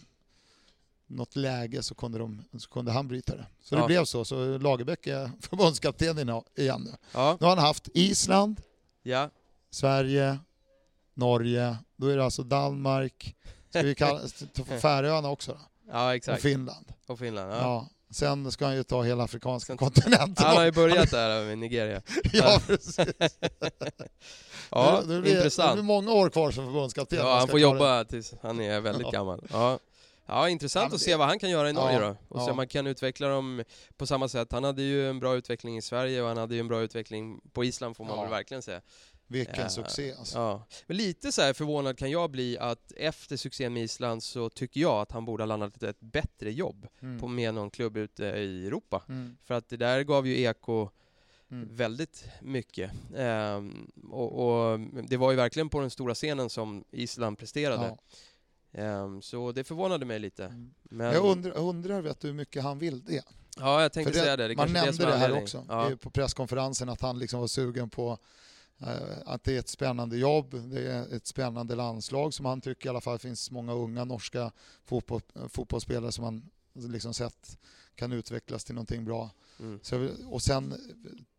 [1.08, 3.46] något läge så kunde, de, så kunde han bryta det.
[3.64, 3.80] Så Ja.
[3.82, 4.26] det blev så.
[4.26, 6.08] Så Lagerbäck är förbundskapten
[6.56, 6.92] igen nu.
[7.14, 8.62] Ja, Nu har han haft Island,
[9.04, 9.30] ja,
[9.72, 10.38] Sverige,
[11.14, 11.78] Norge.
[11.96, 13.36] Då är det alltså Danmark.
[13.70, 14.20] Ska vi kalla
[14.82, 15.60] Färöarna också då?
[15.92, 16.42] ja Och exakt.
[16.42, 16.94] Finland.
[17.08, 17.52] Och Finland.
[17.52, 17.58] Ja.
[17.58, 17.88] Ja.
[18.12, 20.46] Sen ska han ju ta hela afrikanska kontinenten.
[20.46, 22.02] Han har ju börjat där med Nigeria.
[22.34, 23.00] ja, precis.
[24.72, 25.74] Ja, det, det, blir, det intressant.
[25.74, 27.20] blir många år kvar som förbundskapten.
[27.20, 29.12] Ja, han får jobba tills han är väldigt Ja.
[29.12, 29.48] gammal.
[29.52, 29.80] Ja.
[30.28, 32.16] Ja, intressant men att se vad han kan göra i Norge Ja, då.
[32.36, 32.52] Och se ja.
[32.52, 33.64] om man kan utveckla dem
[33.98, 34.52] på samma sätt.
[34.52, 37.42] Han hade ju en bra utveckling i Sverige och han hade ju en bra utveckling
[37.54, 38.22] på Island får man Ja.
[38.22, 38.82] väl verkligen säga.
[39.30, 39.70] Vilken Ja.
[39.70, 40.38] succé alltså.
[40.38, 40.64] Ja.
[40.88, 44.82] Men lite så här förvånad kan jag bli att efter succén med Island så tycker
[44.82, 47.20] jag att han borde ha landat ett bättre jobb Mm.
[47.20, 49.04] på med någon klubb ute i Europa.
[49.10, 49.38] Mm.
[49.44, 50.90] För att det där gav ju Eko
[51.52, 51.68] Mm.
[51.76, 52.92] väldigt mycket.
[53.18, 54.32] Ehm, och,
[54.72, 57.86] och det var ju verkligen på den stora scenen som Island presterade.
[57.86, 57.98] Ja.
[58.72, 60.46] Ehm, så det förvånade mig lite.
[60.46, 60.74] Mm.
[60.84, 63.24] Men, Jag undrar, undrar vet du hur mycket han vill det?
[63.60, 64.48] ja, jag tänkte För säga det.
[64.48, 65.92] det man nämnde är det här också Ja.
[66.02, 68.18] på presskonferensen att han liksom var sugen på
[68.82, 72.86] eh, att det är ett spännande jobb, det är ett spännande landslag som han tycker
[72.86, 74.52] i alla fall finns många unga norska
[74.86, 77.58] fotboll, eh, fotbollsspelare som han liksom sett
[77.96, 79.30] kan utvecklas till någonting bra.
[79.60, 79.80] Mm.
[79.84, 80.74] Så, och sen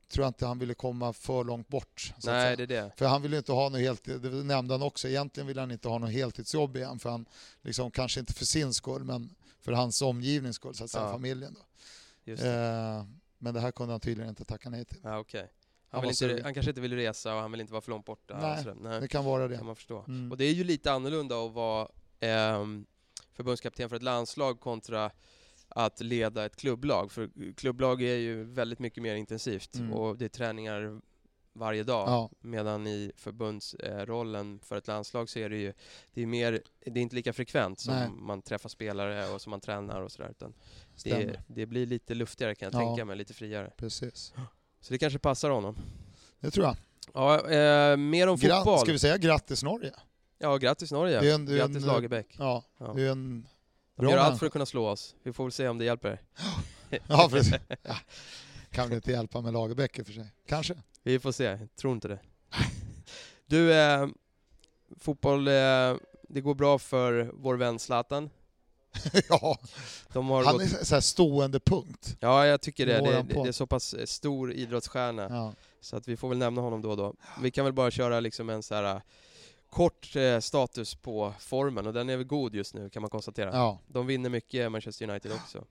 [0.09, 2.15] tror jag inte han ville komma för långt bort.
[2.25, 2.93] Nej, det är det.
[2.97, 5.71] För han vill ju inte ha något helt, det nämnde han också, egentligen vill han
[5.71, 7.27] inte ha något heltidsjobb igen för han,
[7.63, 11.13] liksom, kanske inte för sin skull men för hans omgivnings skull, så att säga, Ja.
[11.13, 11.55] familjen.
[11.55, 11.61] Då.
[12.25, 12.47] Det.
[12.47, 13.05] Eh,
[13.39, 14.99] men det här kunde han tydligen inte tacka nej till.
[15.03, 15.51] Ja, okej.
[15.89, 18.05] han Han, inte, han kanske inte vill resa och han vill inte vara för långt
[18.07, 18.39] borta.
[18.41, 18.75] Nej.
[18.81, 19.01] Nej.
[19.01, 19.57] Det kan vara det.
[19.57, 20.05] kan man förstå.
[20.09, 20.31] Mm.
[20.33, 21.89] Och det är ju lite annorlunda att vara
[22.21, 22.87] ehm,
[23.33, 25.11] förbundskapten för ett landslag kontra
[25.87, 27.13] att leda ett klubblag.
[27.13, 29.93] För klubblag är ju väldigt mycket mer intensivt Mm.
[29.93, 31.01] och det är träningar
[31.53, 32.09] varje dag.
[32.09, 35.73] Ja, Medan i förbundsrollen för ett landslag så är det ju
[36.15, 38.09] det är mer, det är inte lika frekvent som Nej.
[38.11, 40.31] man träffar spelare och som man tränar och sådär.
[40.31, 40.55] Utan
[41.05, 42.87] det, det blir lite luftigare kan jag Ja.
[42.87, 43.73] tänka mig, lite friare.
[43.77, 44.33] Precis.
[44.81, 45.77] Så det kanske passar honom.
[46.41, 46.77] Det tror jag.
[47.15, 48.79] Ja, eh, mer om Gra- fotboll.
[48.79, 49.93] ska vi säga grattis Norge?
[50.39, 51.21] Ja, grattis Norge.
[51.21, 52.37] Det är en- det är grattis en- Lagerbäck.
[52.39, 52.93] Ja, Ja.
[52.97, 53.47] det är en
[53.99, 55.15] De bra gör allt för att kunna slå oss.
[55.23, 56.21] Vi får väl se om det hjälper.
[57.07, 57.55] Ja, precis.
[57.83, 57.97] Ja.
[58.71, 60.33] Kan väl inte hjälpa med Lagerbäck i och för sig.
[60.47, 60.75] Kanske.
[61.03, 62.19] Vi får se, jag tror inte det.
[63.47, 64.09] Du, eh,
[64.99, 65.53] fotboll, eh,
[66.29, 68.31] det går bra för vår vän Zlatan.
[69.29, 69.59] ja,
[70.15, 70.63] han gått...
[70.63, 72.17] är så här stående punkt.
[72.21, 73.01] Ja, jag tycker det.
[73.01, 75.27] Det, det, det är så pass eh, stor idrottsstjärna.
[75.31, 75.55] Ja.
[75.81, 77.15] Så att vi får väl nämna honom då och då.
[77.43, 79.03] Vi kan väl bara köra liksom en så här
[79.71, 83.51] kort eh, status på formen och den är väl god just nu kan man konstatera.
[83.53, 83.79] Ja.
[83.87, 85.65] De vinner mycket Manchester United också.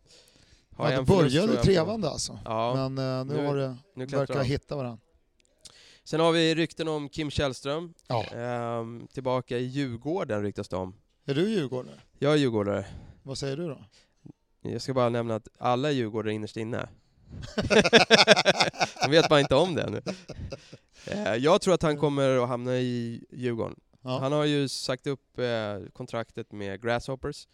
[0.76, 2.40] Har Ja, det förlust, började på- trevande alltså.
[2.46, 4.44] Ja, Men eh, nu, nu- har det, nu verkar de.
[4.44, 5.00] hitta varandra.
[6.04, 7.94] Sen har vi rykten om Kim Källström.
[8.08, 8.24] Ja.
[8.24, 10.94] Ehm, tillbaka i Djurgården ryktas det om.
[11.26, 11.96] Är du djurgårdare?
[12.20, 12.86] Jag är djurgårdare.
[13.24, 13.84] Vad säger du då?
[14.62, 16.90] Jag ska bara nämna att alla är djurgårdare innerst inne.
[19.04, 20.02] De vet bara inte om det ännu.
[21.08, 23.76] Eh, Jag tror att han kommer att hamna i Djurgården.
[24.08, 24.20] Ja.
[24.20, 27.48] Han har ju sagt upp eh, kontraktet med Grasshoppers.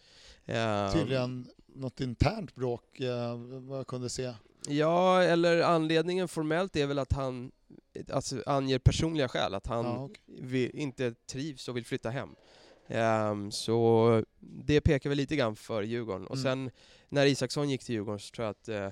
[0.44, 4.32] Eh, Tydligen något internt bråk eh, vad jag kunde se.
[4.68, 7.52] Ja, eller anledningen formellt är väl att han
[8.12, 10.16] alltså, anger personliga skäl, att han Ja, okej.
[10.26, 12.34] vi, inte trivs och vill flytta hem.
[12.88, 16.26] Ehm, så det pekar väl lite grann för Djurgården.
[16.26, 16.42] Och Mm.
[16.42, 16.70] sen
[17.08, 18.88] när Isaksson gick till Djurgården så tror jag att eh,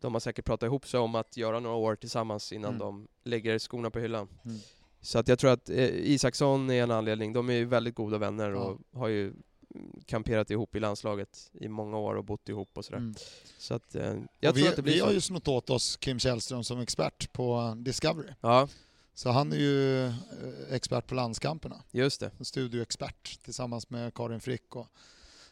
[0.00, 2.78] de har säkert pratat ihop sig om att göra några år tillsammans innan Mm.
[2.78, 4.28] de lägger skorna på hyllan.
[4.44, 4.56] Mm.
[5.06, 7.32] Så att jag tror att eh, Isaksson är en anledning.
[7.32, 8.56] De är ju väldigt goda vänner Ja.
[8.58, 12.84] och har ju mm, kamperat ihop i landslaget i många år och bott ihop och
[12.84, 12.98] sådär.
[12.98, 13.14] Mm.
[13.58, 15.04] Så att eh, jag Och tror vi, att det blir vi så.
[15.06, 18.28] har ju snott åt oss Kim Källström som expert på Discovery.
[18.40, 18.68] Ja,
[19.14, 20.14] Så han är ju eh,
[20.70, 21.82] expert på landskamperna.
[21.90, 22.30] just det.
[22.38, 24.86] En studioexpert tillsammans med Karin Frick och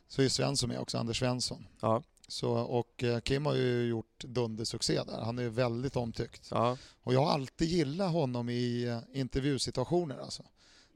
[0.09, 1.67] så är Svensson med också, Anders Svensson.
[1.81, 5.21] Ja, Så, och eh, Kim har ju gjort dundersuccé där.
[5.21, 6.49] Han är väldigt omtyckt.
[6.51, 10.19] ja, Och jag har alltid gillat honom i eh, intervjusituationer.
[10.19, 10.43] Alltså.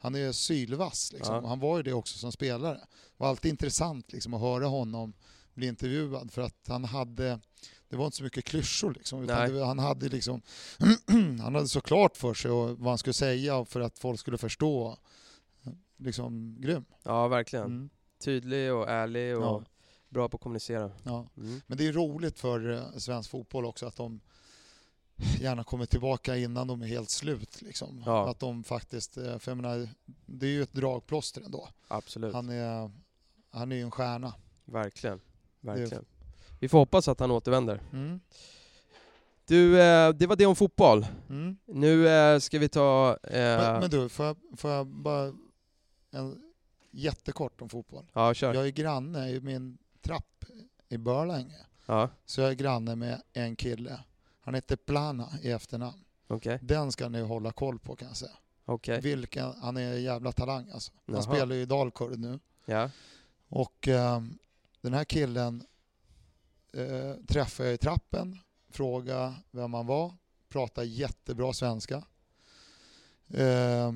[0.01, 1.13] Han är sylvass.
[1.13, 1.35] Liksom.
[1.35, 1.47] Ja.
[1.49, 2.79] Han var ju det också som spelare.
[2.79, 5.13] Det var alltid intressant liksom, att höra honom
[5.55, 7.41] bli intervjuad för att han hade
[7.89, 10.43] det var inte så mycket klyschor liksom, det, han hade liksom
[11.41, 14.39] han hade så klart för sig och vad han skulle säga för att folk skulle
[14.39, 14.99] förstå.
[15.97, 16.85] Liksom grym.
[17.03, 17.65] ja, verkligen.
[17.65, 17.91] Mm.
[18.25, 19.65] Tydlig och ärlig och Ja.
[20.09, 20.91] Bra på att kommunicera.
[21.03, 21.27] Ja.
[21.37, 21.61] Mm.
[21.67, 24.21] Men det är roligt för eh, svensk fotboll också att de
[25.41, 27.63] gärna kommer tillbaka innan de är helt slut.
[27.63, 28.03] Liksom.
[28.07, 28.31] Ja.
[28.31, 29.89] Att de faktiskt, eh, för jag menar,
[30.27, 31.69] det är ju ett dragplåster ändå.
[31.89, 32.35] Absolut.
[32.35, 32.91] Han är,
[33.51, 34.35] han är ju en stjärna.
[34.65, 35.21] Verkligen.
[35.61, 36.05] Verkligen.
[36.61, 37.81] Vi får hoppas att han återvänder.
[37.93, 38.21] Mm.
[39.47, 41.07] Du, eh, det var det om fotboll.
[41.29, 41.57] Mm.
[41.67, 42.07] Nu
[42.41, 43.19] ska vi ta...
[43.23, 45.33] Eh, Men, men du, får jag, får jag bara
[46.11, 46.43] en
[46.91, 48.11] jättekort om fotboll?
[48.13, 48.55] ja, kör.
[48.55, 50.45] Jag är granne i min trapp
[50.89, 51.67] i Börlänge.
[51.87, 54.01] Ja, Så jag är granne med en kille.
[54.41, 56.05] Han heter Plana i efternamn.
[56.27, 56.59] okej.
[56.63, 58.37] Den ska ni hålla koll på kan jag säga.
[58.65, 59.01] Okej.
[59.01, 60.93] Vilken, han är en jävla talang alltså.
[61.07, 61.23] Han Jaha.
[61.23, 62.39] spelar ju i Dalkurd nu.
[62.65, 62.91] Ja.
[63.49, 64.39] Och ehm,
[64.81, 65.67] den här killen
[66.73, 68.39] eh, träffade jag i trappen,
[68.71, 70.15] frågade vem han var,
[70.49, 72.05] pratade jättebra svenska.
[73.29, 73.93] Eh,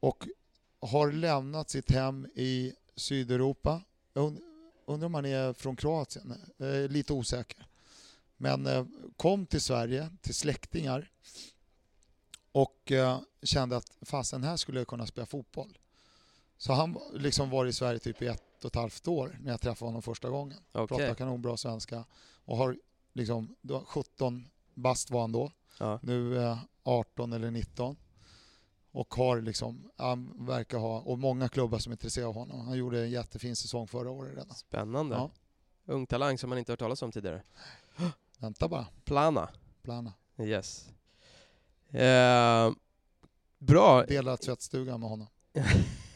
[0.00, 0.26] och
[0.80, 3.82] har lämnat sitt hem i Sydeuropa.
[4.86, 7.66] Undrar om han är från Kroatien, är lite osäker.
[8.36, 8.84] Men eh,
[9.16, 11.10] kom till Sverige, till släktingar
[12.52, 15.78] och eh, kände att fasen här skulle jag kunna spela fotboll.
[16.58, 19.60] Så han liksom var i Sverige typ i ett och ett halvt år när jag
[19.60, 20.58] träffade honom första gången.
[20.72, 20.86] Okej.
[20.98, 22.04] Pratar kanonbra svenska
[22.44, 22.76] och har
[23.12, 26.00] liksom, då 17 bast var han då, Ja.
[26.02, 27.96] nu eh, 18 eller 19.
[28.96, 32.60] Och har liksom, han verkar ha, och många klubbar som är intresserade av honom.
[32.60, 34.54] Han gjorde en jättefin säsong förra året redan.
[34.54, 35.16] Spännande.
[35.16, 35.30] Ja.
[35.86, 37.42] Ung talang som man inte hört talas om tidigare.
[38.38, 39.48] Vänta bara, Plana.
[39.82, 40.12] plana.
[40.40, 40.88] Yes.
[41.90, 42.72] Eh,
[43.58, 44.04] bra.
[44.04, 45.26] Dela tvättstugan med honom.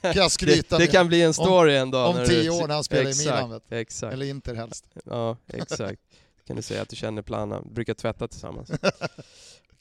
[0.01, 0.91] Kan jag Det, skryta det med.
[0.91, 2.17] kan bli en story en dag.
[2.17, 3.51] Om tio år när han spelar i Exakt, Milan.
[3.51, 3.73] Vet.
[3.73, 4.13] Exakt.
[4.13, 4.89] Eller Inter helst.
[5.05, 6.01] Ja, exakt.
[6.47, 8.71] kan du säga att du känner Plana, brukar tvätta tillsammans.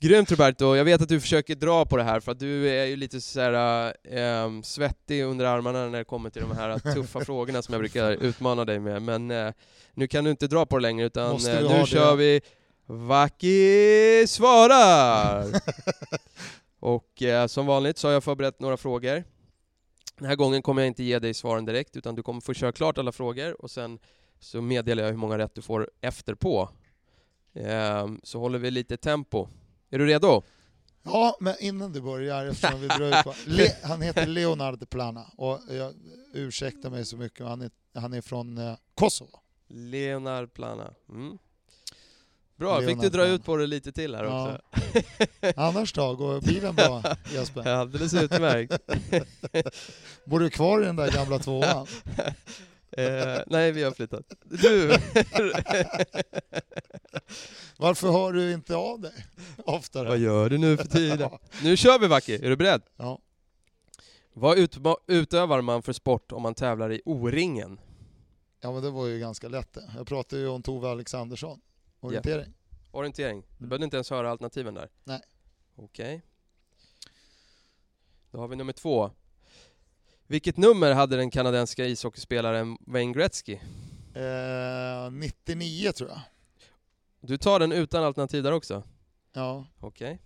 [0.02, 2.86] Grymt Roberto, jag vet att du försöker dra på det här för att du är
[2.86, 7.26] ju lite så här, ehm, svettig under armarna när det kommer till de här tuffa
[7.26, 9.02] frågorna som jag brukar utmana dig med.
[9.02, 9.54] Men eh,
[9.94, 12.18] nu kan du inte dra på det längre utan vi nu kör det?
[12.18, 12.42] vi
[12.86, 15.46] Vaki svarar!
[16.80, 19.24] Och eh, som vanligt så har jag förberett några frågor.
[20.18, 22.72] Den här gången kommer jag inte ge dig svaren direkt utan du kommer få köra
[22.72, 24.00] klart alla frågor och sen
[24.40, 26.70] så meddelar jag hur många rätt du får efterpå.
[27.56, 29.48] Ehm, så håller vi lite tempo.
[29.90, 30.44] Är du redo?
[31.04, 33.34] Ja, men innan du börjar, eftersom vi drar ut på...
[33.46, 35.94] Le, han heter Leonard Plana och jag
[36.34, 39.40] ursäktar mig så mycket, han är, han är från eh, Kosovo.
[39.68, 40.94] Leonard Plana.
[41.10, 41.38] Mm.
[42.56, 43.34] Bra, fick du Leonard dra Plana.
[43.34, 44.58] ut på det lite till här Ja.
[44.58, 45.54] också.
[45.56, 47.68] Annars då, går bilen bra Jesper?
[47.68, 48.74] Alldeles utmärkt.
[50.26, 51.88] Bor du kvar i den där gamla tvåan?
[52.92, 54.26] Eh, nej, vi har flyttat.
[54.44, 54.88] Du!
[57.78, 59.26] Varför hör du inte av dig
[59.66, 60.08] oftare?
[60.08, 61.30] Vad gör du nu för tiden?
[61.64, 62.82] Nu kör vi Vacki, är du beredd?
[62.98, 63.20] Ja.
[64.34, 64.58] Vad
[65.08, 67.80] utövar man för sport om man tävlar i O-ringen?
[68.62, 69.92] ja, men det var ju ganska lätt det.
[69.98, 71.62] Jag pratade ju om Tove Alexandersson.
[72.00, 72.54] Orientering.
[72.92, 73.44] Orientering.
[73.58, 74.90] Du behövde inte ens höra alternativen där?
[75.04, 75.22] Nej.
[75.76, 76.22] Okej.
[78.32, 79.12] Då har vi nummer två.
[80.32, 83.54] Vilket nummer hade den kanadensiska ishockeyspelaren Wayne Gretzky?
[84.16, 86.20] Eh, 99 tror jag.
[87.22, 88.84] Du tar den utan alternativ där också?
[89.34, 89.66] Ja.
[89.80, 90.20] Okej.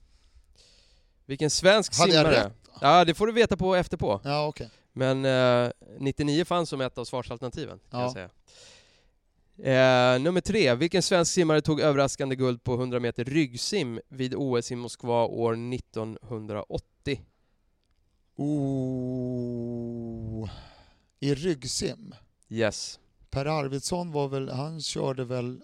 [1.26, 2.46] Vilken svensk Hade jag simmare?
[2.46, 2.54] rätt?
[2.82, 4.22] Ja, det får du veta på efterpå.
[4.24, 4.70] Ja, okej.
[4.94, 8.06] Men eh, 99 fanns som ett av svarsalternativen, kan Ja.
[8.06, 8.30] jag säga.
[10.16, 10.76] Eh, nummer tre.
[10.76, 15.54] Vilken svensk simmare tog överraskande guld på 100 meter ryggsim vid OS i Moskva år
[15.74, 16.88] 1980?
[18.36, 19.84] Oh.
[21.20, 22.16] I ryggsim.
[22.50, 23.00] Yes.
[23.30, 25.62] Per Arvidsson var väl, han körde väl,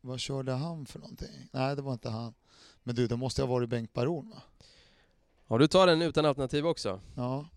[0.00, 1.48] vad körde han för någonting?
[1.52, 2.34] Nej, det var inte han.
[2.82, 4.42] Men du, det måste ha varit Bengt Baron va?
[5.48, 7.00] Ja, du tar den utan alternativ också.
[7.14, 7.48] Ja.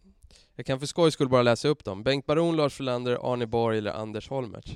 [0.56, 2.04] Jag kan för skojs skull bara läsa upp dem.
[2.04, 4.72] Bengt Baron, Lars Frölander, Arne Borg eller Anders Holmertz.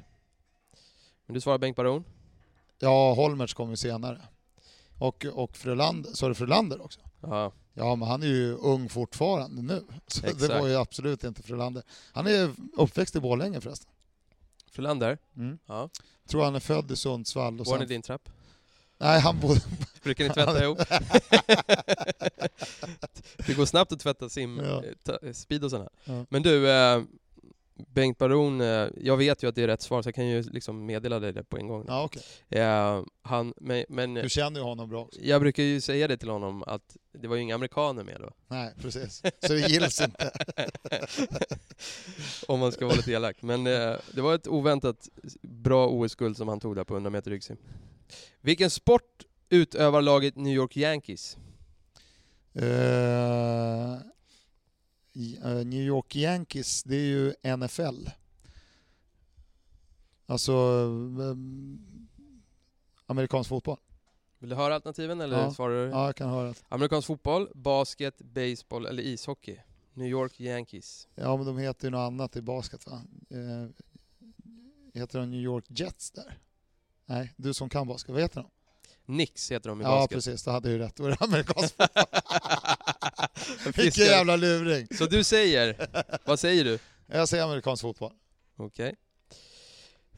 [1.25, 2.03] Men du svarar Bengt Baron?
[2.79, 4.21] Ja, Holmertz kom ju senare.
[4.99, 6.99] Och, och Frölander, sa du Frölander också?
[7.21, 7.51] Ja.
[7.77, 9.83] Ja, men han är ju ung fortfarande nu.
[10.07, 10.53] Så det Exakt.
[10.53, 11.83] var ju absolut inte Frölander.
[12.13, 13.89] Han är uppväxt i Borlänge förresten.
[14.71, 15.17] Frölander?
[15.37, 15.57] Mm.
[15.65, 15.89] Ja.
[16.27, 17.59] Tror han är född i Sundsvall.
[17.59, 17.87] Och Var i sen...
[17.87, 18.29] din trapp?
[18.97, 19.61] Nej, han bodde...
[20.03, 20.77] Brukar ni tvätta ihop?
[23.47, 24.83] det går snabbt att tvätta sim, Ja.
[25.07, 25.89] eh, eh, speed och sådana.
[26.03, 26.25] Ja.
[26.29, 27.01] Men du, eh,
[27.77, 30.41] Bengt Baron, eh, jag vet ju att det är rätt svar så jag kan ju
[30.43, 31.85] liksom meddela dig det på en gång.
[31.87, 32.23] Ja, okej.
[32.49, 35.19] Eh, han, men, men Du känner ju honom bra också.
[35.21, 38.31] jag brukar ju säga det till honom att det var ju inga amerikaner med då.
[38.47, 39.21] Nej, precis.
[39.47, 40.31] Så det gills inte.
[42.47, 43.41] Om man ska vara lite elak.
[43.41, 45.09] Men eh, det var ett oväntat
[45.41, 47.57] bra OS-guld som han tog där på 100 meter ryggsim.
[48.41, 51.37] Vilken sport utövar laget New York Yankees?
[52.53, 53.97] Eh,
[55.65, 58.07] New York Yankees, det är ju NFL.
[60.25, 60.51] Alltså
[61.21, 61.35] eh,
[63.05, 63.77] amerikansk fotboll.
[64.39, 65.53] Vill du höra alternativen eller Ja.
[65.53, 65.89] svarar du?
[65.91, 66.53] Ja, jag kan höra.
[66.69, 69.57] Amerikansk fotboll, basket, baseball eller ishockey?
[69.93, 71.07] New York Yankees.
[71.15, 73.01] Ja, men de heter ju något annat i basket va?
[73.29, 73.69] Eh,
[74.93, 76.39] heter de New York Jets där?
[77.05, 78.49] Nej, du som kan basket, vad heter de?
[79.13, 80.15] Knicks heter de i Ja, basket.
[80.17, 80.95] precis, då hade jag ju rätt.
[80.95, 82.05] Då är det amerikansk fotboll.
[83.75, 84.87] Vilken jävla luring!
[84.97, 85.87] Så du säger,
[86.25, 86.79] vad säger du?
[87.07, 88.13] Jag säger amerikansk fotboll.
[88.55, 88.95] Okej.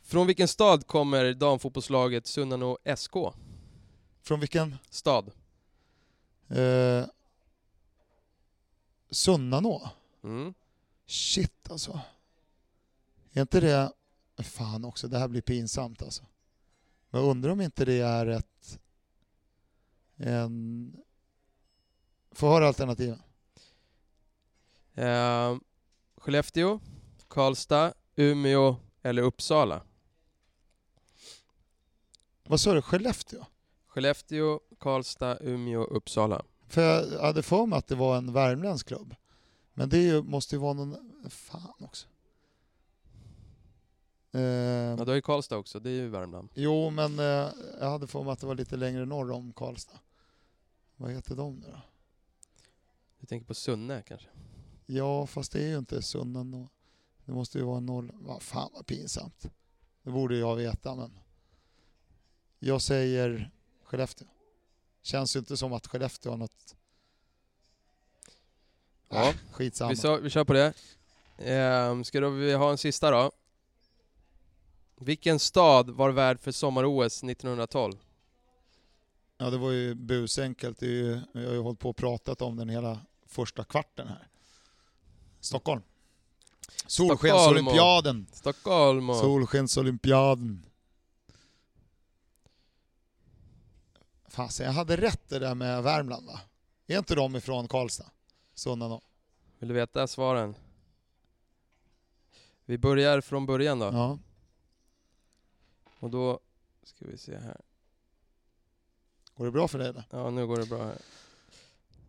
[0.04, 3.13] Från vilken stad kommer damfotbollslaget Sunnanå SK?
[4.22, 4.76] Från vilken?
[4.90, 5.32] Stad.
[6.50, 7.06] Eh,
[9.10, 9.90] Sunnanå?
[10.24, 10.54] Mm.
[11.08, 12.00] Shit alltså.
[13.34, 13.92] Är inte det
[14.44, 16.24] Fan också, det här blir pinsamt alltså.
[17.10, 18.80] Men jag undrar om inte det är ett...
[20.18, 20.94] En...
[22.38, 23.21] Få höra alternativen.
[24.93, 25.58] Eh,
[26.17, 26.80] Skellefteå,
[27.28, 29.82] Karlstad, Umeå eller Uppsala?
[32.43, 33.45] Vad sa du, Skellefteå?
[33.88, 36.41] Skellefteå, Karlstad, Umeå, Uppsala.
[36.67, 39.15] För jag hade för mig att det var en värmländsk klubb.
[39.73, 40.97] Men det ju, måste ju vara någon...
[41.30, 42.08] Fan också.
[44.32, 46.50] Eh, Ja, du har ju Karlstad också, det är ju Värmland.
[46.54, 50.00] jo, men eh, jag hade för mig att det var lite längre norr om Karlstad.
[50.95, 51.82] Vad heter de nu då?
[53.28, 54.28] Du tänker på Sunne kanske?
[54.86, 56.02] Ja, fast det är ju inte
[56.54, 56.72] och
[57.26, 58.12] Det måste ju vara noll.
[58.13, 59.52] Vad fan vad pinsamt.
[60.04, 61.20] Det borde jag veta, men...
[62.60, 63.52] Jag säger
[63.84, 64.28] Skellefteå.
[65.02, 66.76] Känns ju inte som att Skellefteå har något...
[69.10, 69.90] Ja, Äh, skitsamma.
[69.90, 70.74] Vi, så, vi kör på det.
[71.38, 73.32] Ehm, ska då vi ha en sista då?
[74.96, 77.94] Vilken stad var värd för sommar-OS 1912?
[79.38, 80.80] Ja, det var ju busenkelt.
[80.80, 84.28] Det ju, jag har ju hållit på och pratat om den hela första kvarten här.
[85.40, 85.82] Stockholm.
[86.88, 88.28] Solskensolympiaden.
[88.32, 89.16] Stockholm och...
[89.16, 90.66] Solskensolympiaden.
[94.28, 96.42] Fasen, jag hade rätt det där med Värmland va?
[96.88, 98.12] Är inte de ifrån Karlstad?
[98.54, 99.02] Sunnanå.
[99.60, 100.56] Vill du veta svaren?
[102.66, 103.86] Vi börjar från början då.
[103.86, 104.20] Ja.
[106.00, 106.40] Och då
[106.84, 107.62] ska vi se här.
[109.36, 110.04] Går det bra för dig eller?
[110.10, 110.98] Ja, nu går det bra här.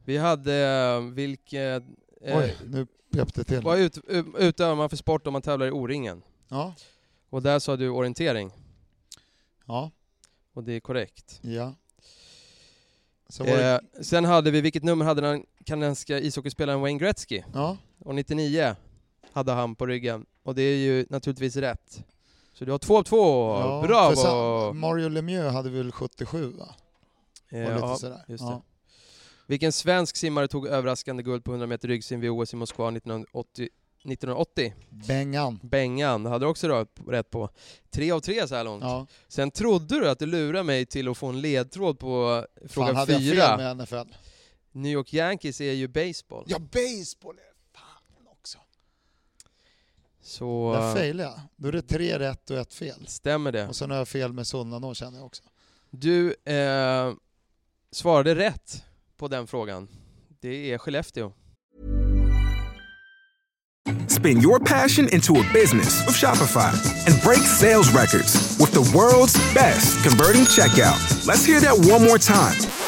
[0.09, 1.83] Vi hade, eh, vilket...
[2.23, 3.61] eh, Oj, nu pep det till.
[3.61, 3.99] Vad ut,
[4.39, 6.23] utövar man för sport om man tävlar i O-ringen?
[6.49, 6.75] Ja,
[7.31, 8.51] Och där sa du orientering.
[9.67, 9.91] ja,
[10.55, 11.39] Och det är korrekt.
[11.43, 11.75] ja.
[13.39, 17.43] Var det, Eh, sen hade vi, vilket nummer hade den kanadensiska ishockeyspelaren Wayne Gretzky?
[17.55, 18.77] ja, Och 99
[19.33, 20.27] hade han på ryggen.
[20.43, 22.05] Och det är ju naturligtvis rätt.
[22.53, 23.49] Så du har två av två.
[23.61, 23.83] ja.
[23.87, 24.17] Bravo!
[24.17, 26.69] Sen, Mario Lemieux hade väl 77 va?
[27.49, 28.25] Eh, Och lite ja, sådär.
[28.29, 28.63] just ja.
[29.49, 33.69] Vilken svensk simmare tog överraskande guld på 100 meter ryggsim vid OS i Moskva 1980?
[34.05, 34.75] 1980?
[34.91, 35.61] Bengan.
[35.63, 37.49] Bengan, hade du också rätt på.
[37.91, 38.83] Tre av tre så här långt.
[38.83, 39.07] Ja.
[39.29, 42.97] Sen trodde du att du lurade mig till att få en ledtråd på fråga Fan,
[42.97, 43.43] hade jag fyra.
[43.59, 44.15] fel med NFL?
[44.73, 46.45] New York Yankees är ju baseball.
[46.49, 48.59] Ja, baseball är fan också.
[50.23, 51.41] Så Där failade jag.
[51.57, 53.07] Då är det tre rätt och ett fel.
[53.07, 53.69] stämmer det.
[53.69, 55.43] Och sen har jag fel med Sunnanå känner jag också.
[55.91, 57.13] Du eh,
[57.91, 58.85] svarade rätt
[59.19, 59.89] på den frågan.
[60.41, 61.33] Det är Skellefteå.
[64.09, 66.73] Spin your passion into a business with Shopify
[67.07, 70.99] and break sales records with the world's best converting checkout.
[71.27, 72.88] Let's hear that one more time.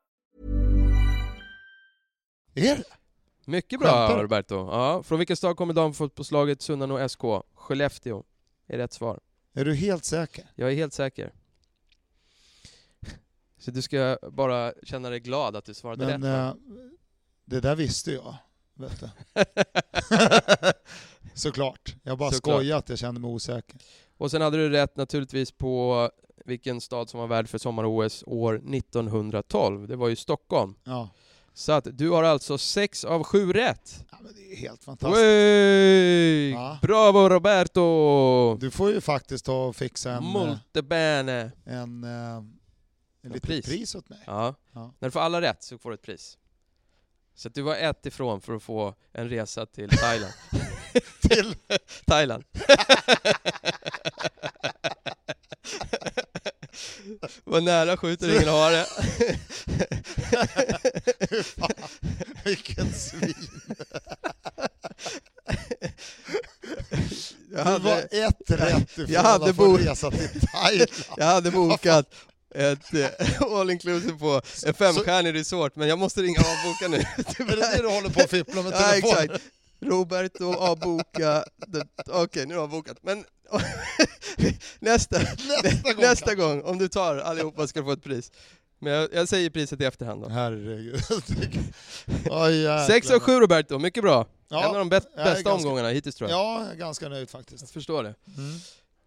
[2.53, 2.83] Är det?
[3.45, 4.23] Mycket bra Skämtar?
[4.23, 4.55] Roberto.
[4.55, 7.21] Ja, från vilken stad kommer damfotbollslaget Sunnanå SK?
[7.55, 8.23] Skellefteå
[8.67, 9.19] är rätt svar.
[9.53, 10.51] Är du helt säker?
[10.55, 11.33] Jag är helt säker.
[13.57, 16.55] Så du ska bara känna dig glad att du svarade Men rätt.
[16.55, 16.61] eh,
[17.45, 18.35] det där visste jag.
[18.73, 19.09] Vet du.
[21.33, 21.95] Såklart.
[22.03, 22.55] Jag bara Såklart.
[22.55, 23.77] skojade att jag kände mig osäker.
[24.17, 26.09] Och sen hade du rätt naturligtvis på
[26.45, 29.87] vilken stad som var värd för sommar-OS år 1912.
[29.87, 30.75] Det var ju Stockholm.
[30.83, 31.09] Ja.
[31.53, 34.05] Så att du har alltså sex av sju rätt.
[34.11, 35.21] ja men det är helt fantastiskt.
[35.21, 36.49] Wey!
[36.51, 36.79] Ja.
[36.81, 38.57] Bravo Roberto!
[38.57, 41.51] Du får ju faktiskt ta och fixa en, eh, Molte bene!
[41.65, 42.09] en, eh,
[43.23, 43.65] en litet pris.
[43.65, 43.95] pris.
[43.95, 44.19] åt mig.
[44.25, 44.55] Ja.
[44.73, 44.93] Ja.
[44.99, 46.37] När du får alla rätt så får du ett pris.
[47.35, 50.33] Så att du var ett ifrån för att få en resa till Thailand.
[51.21, 51.55] Till
[52.05, 52.43] Thailand.
[57.43, 58.85] Var nära skjuter ingen hare.
[61.43, 61.69] Fan,
[62.45, 63.33] vilket svin.
[67.53, 70.89] Jag Du var hade, ett rätt ifrån jag hade att få resa till Thailand.
[71.17, 72.05] jag hade bokat
[72.55, 76.97] ett eh, all inclusive på en femstjärnig resort, men jag måste ringa och avboka nu.
[77.51, 79.23] Är det det du håller på att fippla med Ja, telefonen?
[79.23, 79.43] exakt.
[79.81, 81.43] Roberto avboka,
[82.09, 82.97] okej nu har jag avbokat.
[83.01, 83.25] Men
[84.79, 85.19] nästa,
[85.63, 86.01] Nästa gång.
[86.01, 88.31] nästa gång, om du tar allihopa ska du få ett pris.
[88.79, 90.29] Men jag, jag säger priset i efterhand då.
[90.29, 90.95] Herregud.
[92.07, 92.87] Jäklar.
[92.87, 94.27] 6 av 7 Roberto, mycket bra.
[94.49, 96.39] Ja, en av de jag bästa ganska- omgångarna hittills tror jag.
[96.39, 97.71] Ja, jag är ganska nöjd Jag faktiskt.
[97.71, 98.15] förstår det.
[98.37, 98.59] Mm.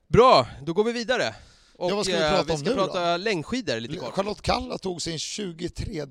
[0.09, 1.35] Bra, då går vi vidare.
[1.79, 2.85] Och Ja, vad ska vi eh, prata vi om ska nu då?
[2.87, 4.15] prata längdskidor lite kort.
[4.15, 6.03] Charlotte Kalla tog sin 23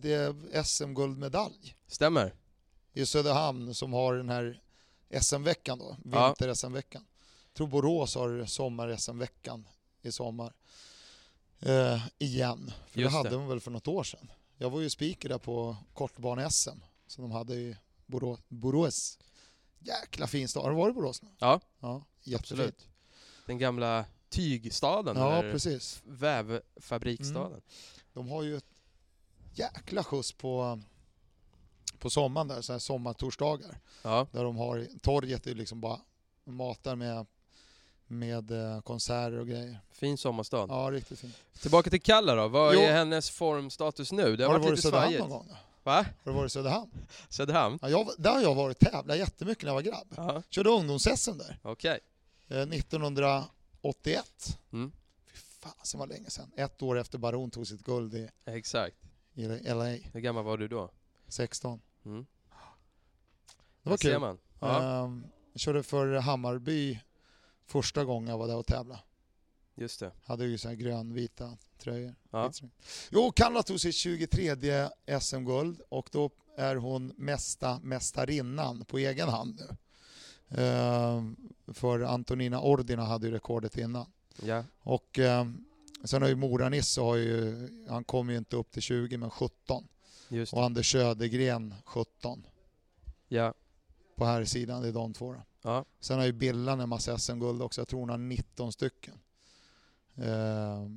[0.64, 2.34] SM-guldmedalj Stämmer.
[2.94, 4.62] I Söderhamn som har den här
[5.22, 7.06] SM-veckan då, vinter-SM-veckan.
[7.48, 9.68] Jag tror Borås har sommar-SM-veckan
[10.02, 10.54] i sommar.
[11.60, 13.36] Eh, igen, för Just det hade det.
[13.36, 14.32] de väl för något år sedan.
[14.58, 17.76] Jag var ju speaker där på kortbane-SM som de hade i
[18.06, 19.20] Borå- Borås.
[19.80, 20.64] Jäkla fin stad.
[20.64, 21.30] Har du varit i Borås nu?
[21.40, 22.40] Ja, Ja, jättefint.
[22.60, 22.88] absolut.
[23.46, 26.02] Den gamla tygstaden, Ja, eller precis.
[26.06, 27.52] vävfabriksstaden.
[27.52, 27.62] Mm.
[28.14, 28.66] De har ju ett
[29.54, 30.80] jäkla skjuts på,
[32.04, 33.80] på sommaren där, så här sommartorsdagar.
[34.02, 36.00] Ja, Där de har, torget är liksom bara
[36.44, 37.26] matar med,
[38.08, 39.80] med eh, konserter och grejer.
[39.92, 40.66] fin sommarstad.
[40.70, 41.36] Ja, riktigt fint.
[41.62, 42.80] Tillbaka till Kalla då, vad Jo.
[42.82, 44.36] är hennes formstatus nu?
[44.36, 45.20] Det har, har du varit varit lite Söderhamn svajigt.
[45.22, 45.48] någon gång?
[45.50, 45.56] Då?
[45.84, 45.96] Va?
[46.24, 46.92] Har du varit i Söderhamn?
[47.30, 47.80] Söderhamn?
[47.82, 50.08] Ja, jag, där har jag varit tävlat jättemycket när jag var grabb.
[50.18, 52.00] Ja, Körde ungdoms-SM där, okej.
[52.48, 54.60] eh, 1981.
[54.74, 54.92] Mm.
[55.28, 56.52] Fy fasen vad länge sedan.
[56.56, 58.96] Ett år efter Baron tog sitt guld i, Exakt.
[59.34, 59.86] i LA.
[60.14, 60.90] Hur gammal var du då?
[61.28, 61.82] 16.
[62.06, 62.26] Mm.
[63.84, 64.20] Det var kul.
[64.20, 64.38] man.
[64.60, 67.00] Ja, Ehm, jag körde för Hammarby
[67.66, 69.02] första gången jag var där och tävlade.
[69.76, 70.12] just det.
[70.26, 72.16] Hade ju så här grönvita tröjor.
[72.32, 72.52] Ja.
[73.10, 74.90] Jo, Kalla tog sitt 23
[75.20, 79.78] SM-guld och då är hon mesta mästarinnan på egen hand nu.
[80.64, 81.36] Ehm,
[81.68, 84.06] för Antonina Ordina hade ju rekordet innan.
[84.42, 85.66] Ja, Och ehm,
[86.04, 87.02] sen har ju Mora-Nisse,
[87.90, 89.88] han kom ju inte upp till 20 men 17.
[90.34, 90.64] Just Och.
[90.64, 92.46] Anders Södergren 17
[93.28, 93.54] Ja,
[94.16, 95.42] på här sidan, det är de två då.
[95.62, 95.86] ja.
[96.00, 97.82] Sen har ju Billan en massa SM-guld också.
[97.82, 99.14] Jag tror hon har 19 stycken.
[100.16, 100.88] Eh,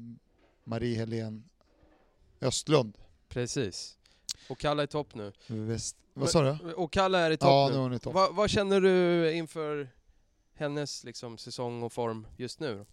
[0.64, 1.42] Marie Helene
[2.40, 2.98] Östlund.
[3.28, 3.98] precis.
[4.48, 5.32] Och Kalla är topp nu.
[5.46, 5.96] Väst...
[6.14, 6.72] Vad sa du?
[6.72, 8.14] Och Kalla är i topp Ja, nu är hon i topp.
[8.14, 9.88] Vad, vad känner du inför
[10.54, 12.76] hennes liksom, säsong och form just nu?
[12.78, 12.86] då?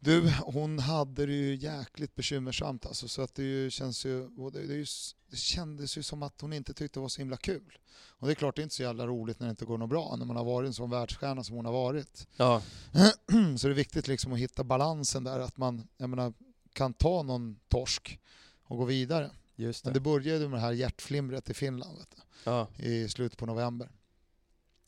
[0.00, 4.66] Du, hon hade det ju jäkligt bekymmersamt alltså, så att det ju känns ju, det,
[4.66, 4.86] det,
[5.30, 7.78] det kändes ju som att hon inte tyckte det var så himla kul.
[8.20, 9.88] Och det är klart det är inte så jävla roligt när det inte går något
[9.90, 12.26] bra, när man har varit en sån världsstjärna som hon har varit.
[12.36, 12.62] Ja,
[13.58, 16.32] så det är viktigt liksom att hitta balansen där, att man jag menar,
[16.72, 18.20] kan ta någon torsk
[18.62, 19.30] och gå vidare.
[19.56, 19.98] just Men det.
[19.98, 23.90] det började med det här hjärtflimret i Finland vet du, Ja, i slutet på november.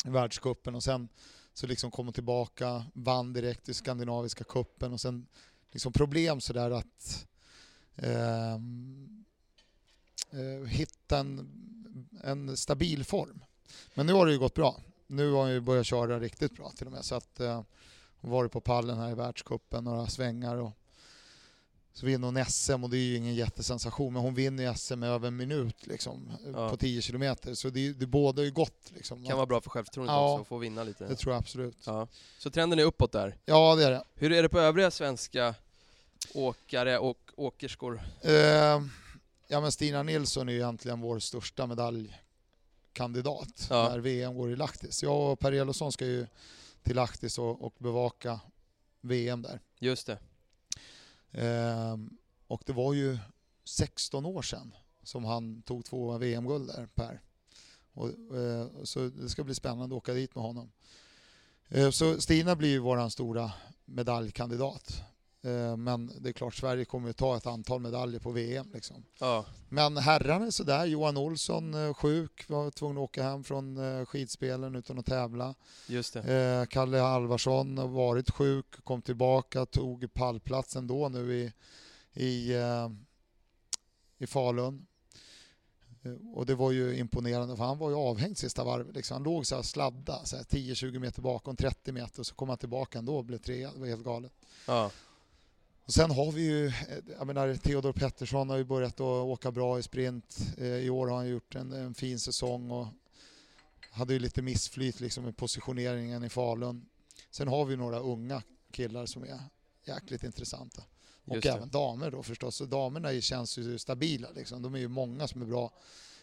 [0.05, 1.09] I världscupen och sen
[1.55, 5.27] så liksom kom hon tillbaka, vann direkt i skandinaviska kuppen och sen
[5.71, 7.27] liksom problem sådär att
[7.97, 9.25] ehm,
[10.31, 11.49] eh, hitta en,
[12.23, 13.45] en stabil form.
[13.95, 14.81] Men nu har det ju gått bra.
[15.07, 17.63] Nu har hon ju börjat köra riktigt bra till och med så att eh,
[18.21, 20.73] hon varit på pallen här i världscupen några svängar och
[21.93, 25.29] så vinner hon SM och det är ju ingen jättesensation men hon vinner SM över
[25.29, 26.71] en minut liksom, Ja.
[26.71, 28.93] på 10 kilometer så det, det båda ju gott.
[28.95, 29.27] Liksom.
[29.27, 30.33] kan vara bra för självförtroendet Ja.
[30.33, 31.07] också att få vinna lite.
[31.07, 31.77] Det tror jag absolut.
[31.85, 32.07] Ja.
[32.39, 33.37] Så trenden är uppåt där.
[33.45, 34.05] Ja, det är det.
[34.15, 35.55] Hur är det på övriga svenska
[36.35, 38.01] åkare och åkerskor?
[38.23, 38.33] Eh,
[39.49, 43.89] ja, men Stina Nilsson är ju egentligen vår största medaljkandidat Ja.
[43.89, 45.03] när VM går i Lahtis.
[45.03, 46.27] Jag och Per Elofsson ska ju
[46.83, 48.41] till Lahtis och, och bevaka
[49.01, 49.61] VM där.
[49.79, 50.19] Just det.
[51.33, 51.97] Eh,
[52.47, 53.19] och det var ju
[53.65, 57.21] 16 år sedan som han tog två VM-guld där, Per.
[57.93, 60.73] Och, eh, så det ska bli spännande att åka dit med honom.
[61.69, 63.53] Eh, så Stina blir ju våran stora
[63.85, 65.03] medaljkandidat.
[65.43, 68.71] Eh, men det är klart, Sverige kommer ju ta ett antal medaljer på VM.
[68.75, 69.05] Liksom.
[69.19, 70.85] Ja, Men herrarna är sådär.
[70.85, 75.55] Johan Olsson eh, sjuk, var tvungen att åka hem från eh, skidspelen utan att tävla.
[75.87, 76.67] just det.
[76.71, 81.53] Kalle Alvarsson har varit sjuk, kom tillbaka, tog pallplatsen då nu i,
[82.25, 82.55] i,
[84.19, 84.87] i Falun.
[86.35, 88.95] Och det var ju imponerande för han var ju avhängd sista varvet.
[88.95, 89.15] Liksom.
[89.15, 92.49] Han låg så här sladda, så här 10-20 meter bakom, 30 meter och så kom
[92.49, 93.73] han tillbaka ändå och blev trea.
[93.73, 94.33] Det var helt galet.
[94.67, 94.91] Ja,
[95.85, 96.73] Och sen har vi ju, eh,
[97.19, 100.39] jag menar Theodor Pettersson har ju börjat att åka bra i sprint.
[100.59, 102.87] Eh, I år har han gjort en, en fin säsong och
[103.91, 106.87] hade ju lite missflyt liksom i positioneringen i Falun.
[107.31, 109.41] Sen har vi några unga killar som är
[109.85, 110.83] jäkligt intressanta.
[111.25, 112.57] Och även damer då förstås.
[112.57, 114.63] Så damerna känns ju stabila liksom.
[114.63, 115.73] De är ju många som är bra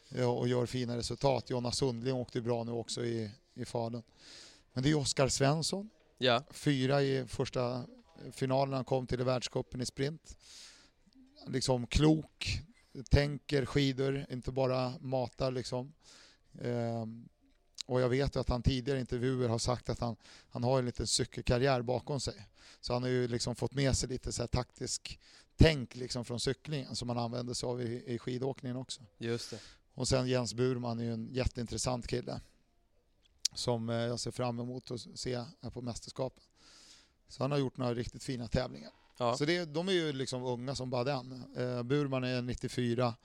[0.09, 1.49] eh, och gör fina resultat.
[1.49, 4.03] Jonna Sundling åkte ju bra nu också i, i Falun.
[4.73, 7.85] Men det är Oskar Svensson Ja, fyra i första
[8.31, 10.37] finalen han kom till i världscupen i sprint.
[11.47, 12.61] liksom klok,
[13.09, 15.93] tänker skidor, inte bara matar liksom.
[16.61, 17.29] Ehm,
[17.85, 20.15] och jag vet att han tidigare i intervjuer har sagt att han,
[20.49, 22.47] han har en liten cykelkarriär bakom sig.
[22.81, 25.19] Så han har ju liksom fått med sig lite så här taktisk
[25.57, 29.01] tänk liksom från cyklingen som han använder sig av i, i skidåkningen också.
[29.17, 29.59] Just det.
[29.93, 32.41] Och sen Jens Burman är ju en jätteintressant kille
[33.53, 36.43] som eh, jag ser fram emot att se här på mästerskapen.
[37.27, 38.91] Så han har gjort några riktigt fina tävlingar.
[39.17, 39.37] Ja.
[39.37, 41.43] Så det, de är ju liksom unga som bara den.
[41.57, 43.15] Eh, Burman är 94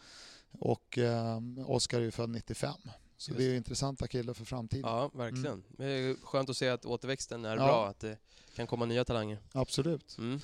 [0.53, 2.74] och eh, Oskar är ju född 95.
[3.16, 4.84] Så Just det är ju intressanta killar för framtiden.
[4.90, 5.64] ja, verkligen.
[5.68, 7.64] Det är skönt att se att återväxten är Ja.
[7.64, 8.18] bra, att det
[8.57, 9.38] kan komma nya talanger.
[9.53, 10.16] Absolut.
[10.18, 10.40] Mm.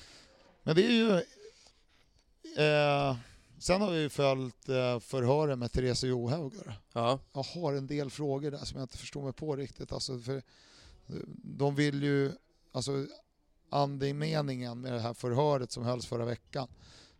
[0.63, 1.11] Men det är ju...
[2.63, 3.17] Eh,
[3.59, 6.53] sen har vi ju följt eh, förhören med Therese Johaug.
[6.93, 9.91] Ja, Jag har en del frågor där som jag inte förstår mig på riktigt.
[9.91, 10.41] Alltså för
[11.43, 12.31] de vill ju...
[12.71, 13.07] Alltså
[13.69, 16.67] andemeningen med det här förhöret som hölls förra veckan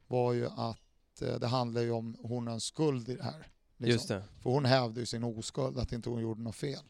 [0.07, 3.47] var ju att eh, det handlar ju om honens skuld i det här.
[3.77, 3.91] liksom.
[3.93, 4.23] just det.
[4.41, 6.83] För hon hävde ju sin oskuld, att inte hon gjorde något fel.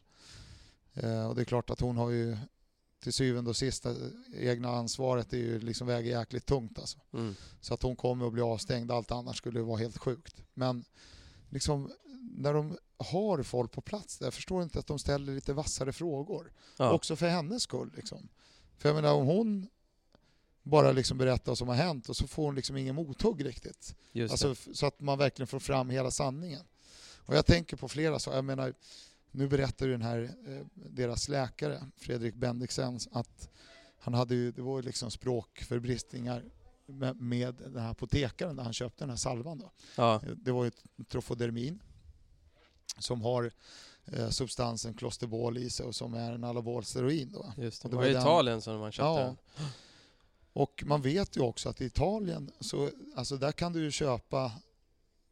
[0.94, 2.36] Eh, och det är klart att hon har ju
[3.00, 3.94] till syvende och sist eh,
[4.34, 6.98] egna ansvaret är ju liksom väger jäkligt tungt alltså.
[7.12, 7.34] Mm.
[7.60, 10.42] Så att hon kommer att bli avstängd, allt annat skulle ju vara helt sjukt.
[10.54, 10.84] Men
[11.48, 11.90] liksom
[12.36, 15.92] när de har folk på plats där, jag förstår inte att de ställer lite vassare
[15.92, 16.52] frågor.
[16.76, 16.92] Ja.
[16.92, 18.28] Också för hennes skull liksom.
[18.80, 19.68] För jag menar om hon
[20.62, 23.96] bara liksom berättar vad som har hänt och så får hon liksom ingen mothugg riktigt.
[24.30, 26.62] Alltså, så att man verkligen får fram hela sanningen.
[27.26, 28.36] Och jag tänker på flera saker.
[28.36, 28.74] Jag menar,
[29.30, 33.48] nu berättar ju den här, eh, deras läkare, Fredrik Bendiksen, att
[33.98, 36.44] han hade ju, det var ju liksom språkförbristningar
[36.86, 39.58] med, med den här apotekaren där han köpte den här salvan.
[39.58, 39.72] Då.
[39.96, 41.82] Ja, Det var ju ett trofodermin
[42.98, 43.52] som har
[44.30, 47.28] substansen klosterbol i sig och som är en anabolsteroid.
[47.28, 47.52] Då.
[47.56, 47.86] just det.
[47.86, 49.18] Och Det var var i Italien som man köpte Ja.
[49.26, 49.36] den.
[50.52, 54.52] Och man vet ju också att i Italien så alltså där kan du ju köpa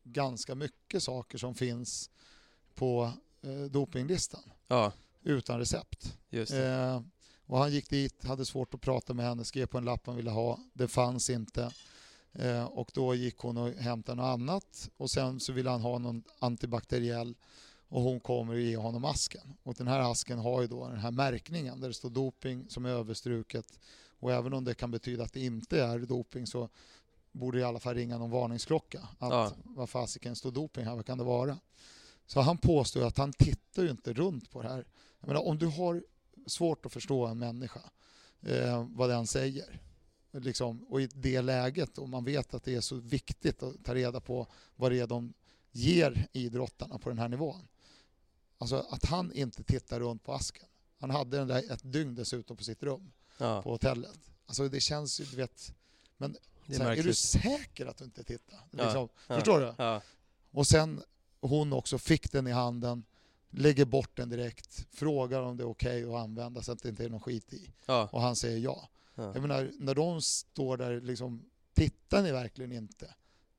[0.05, 2.11] ganska mycket saker som finns
[2.75, 3.13] på
[3.43, 6.17] eh, dopinglistan Ja, utan recept.
[6.31, 7.03] Eh,
[7.47, 10.17] och han gick dit, hade svårt att prata med henne, skrev på en lapp han
[10.17, 10.59] ville ha.
[10.73, 11.73] Det fanns inte.
[12.33, 15.99] Eh, och då gick hon och hämtade något annat och sen så ville han ha
[15.99, 17.35] någon antibakteriell
[17.89, 19.55] och hon kommer och ger honom asken.
[19.63, 22.85] Och den här asken har ju då den här märkningen där det står doping som
[22.85, 23.79] är överstruket.
[24.21, 26.69] Och även om det kan betyda att det inte är doping så
[27.33, 29.01] borde det i alla fall ringa någon varningsklocka.
[29.19, 29.53] Att Ja.
[29.65, 31.59] vad fasiken står doping här, vad kan det vara?
[32.27, 34.85] Så han påstår att han tittar ju inte runt på det här.
[35.21, 36.05] Jag menar, om du har
[36.47, 37.81] svårt att förstå en människa,
[38.43, 39.81] eh, vad den säger,
[40.33, 43.95] liksom, och i det läget, och man vet att det är så viktigt att ta
[43.95, 45.35] reda på vad det är de
[45.73, 47.69] ger idrottarna på den här nivån.
[48.59, 50.67] Alltså att han inte tittar runt på asken.
[51.01, 54.19] Han hade den där ett dygn dessutom på sitt rum Ja, på hotellet.
[54.47, 55.73] Alltså det känns ju, du vet,
[56.67, 58.61] det är här, är du säker att du inte tittar?
[58.71, 59.75] Ja, Liksom, ja, Förstår du?
[60.51, 61.03] Och sen
[61.41, 63.05] hon också fick den i handen,
[63.51, 67.05] lägger bort den direkt, frågar om det är okej att använda så att det inte
[67.05, 67.73] är någon skit i.
[68.11, 68.89] Och han säger ja.
[69.15, 69.23] ja.
[69.35, 73.15] Jag menar, när de står där liksom, tittar ni verkligen inte?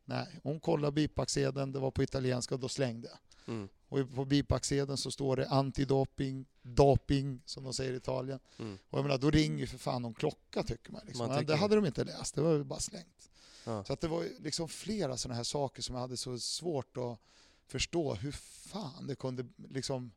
[0.05, 3.09] Nej, hon kollar bipacksedeln, det var på italienska och då slängde.
[3.47, 3.69] Mm.
[3.89, 8.39] Och på bipacksedeln så står det antidoping, doping som de säger i Italien.
[8.57, 8.77] Mm.
[8.89, 11.01] Och jag menar, då ringer ju för fan någon klocka tycker man.
[11.05, 11.27] Liksom.
[11.27, 11.59] Man tycker det det.
[11.59, 13.29] hade de inte läst, det var ju bara slängt.
[13.65, 13.83] Ja.
[13.83, 17.19] Så att det var liksom flera sådana här saker som jag hade så svårt att
[17.67, 20.11] förstå hur fan det kunde liksom...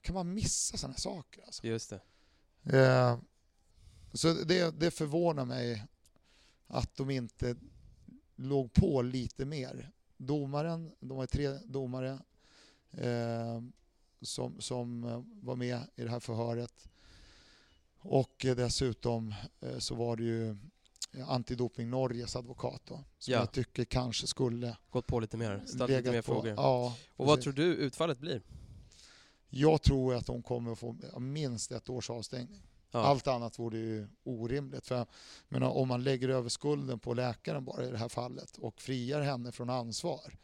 [0.00, 1.42] Kan man missa sådana här saker?
[1.42, 1.66] Alltså?
[1.66, 2.78] Just det.
[2.78, 3.18] Eh,
[4.12, 5.86] så det, det förvånar mig
[6.66, 7.56] att de inte
[8.36, 9.90] låg på lite mer.
[10.16, 12.18] Domaren, de var tre domare
[14.22, 16.88] som, som eh, var med i det här förhöret.
[17.98, 20.50] Och eh, dessutom eh, så var det ju
[21.12, 23.38] eh, Antidoping Norges advokat då, som Ja.
[23.38, 26.54] jag tycker kanske skulle Gått på lite mer, ställt lite mer på- frågor.
[26.56, 28.42] Ja, Och vad tror du utfallet blir?
[29.48, 32.62] Jag tror att de kommer att få minst ett års avstängning.
[32.90, 32.98] Ja.
[33.04, 34.86] Allt annat vore ju orimligt.
[34.86, 35.06] För
[35.48, 39.20] menar, om man lägger över skulden på läkaren bara i det här fallet och friar
[39.20, 40.34] henne från ansvar.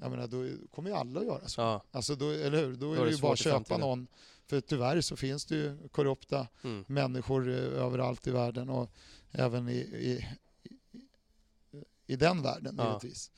[0.00, 1.60] Jag menar, då kommer ju alla att göra så.
[1.60, 2.76] Ja, Alltså då, eller hur?
[2.76, 4.06] Då är Då är det det ju bara att köpa någon.
[4.46, 6.84] För tyvärr så finns det ju korrupta mm.
[6.88, 8.90] människor eh, överallt i världen och
[9.30, 10.26] även i, i,
[10.62, 12.86] i, i den världen Ja.
[12.88, 13.30] givetvis.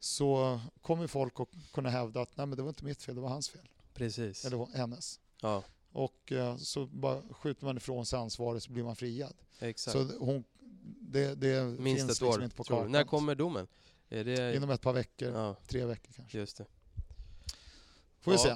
[0.00, 3.20] Så kommer folk att kunna hävda att nej men det var inte mitt fel, det
[3.20, 3.68] var hans fel.
[3.94, 4.44] precis.
[4.44, 5.20] Eller hennes.
[5.40, 9.34] Ja, Och eh, så bara skjuter man ifrån sig ansvaret så blir man friad.
[9.58, 9.92] exakt.
[9.92, 10.44] Så hon,
[11.00, 12.92] det, det Minst finns ett liksom år, inte på kartan.
[12.92, 13.66] När kommer domen?
[14.10, 14.56] Det...
[14.56, 16.38] Inom ett par veckor, Ja, tre veckor kanske.
[16.38, 16.66] just det.
[18.20, 18.42] Får vi Ja.
[18.42, 18.54] se.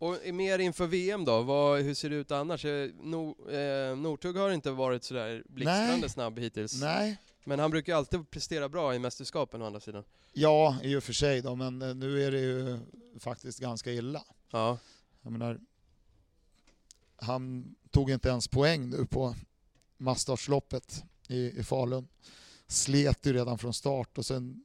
[0.00, 2.64] Och mer inför VM då, vad, hur ser det ut annars?
[2.64, 6.80] Eh, No, eh, Northug har inte varit sådär blixtrande snabb hittills.
[6.80, 10.04] Nej, Men han brukar alltid prestera bra i mästerskapen å andra sidan.
[10.32, 12.78] Ja, i och för sig då, men eh, nu är det ju
[13.18, 14.24] faktiskt ganska illa.
[14.50, 14.78] Ja,
[15.22, 15.60] Jag menar,
[17.16, 19.34] han tog inte ens poäng nu på
[19.96, 22.08] Mastartsloppet i, i Falun.
[22.66, 24.64] Slet ju redan från start och sen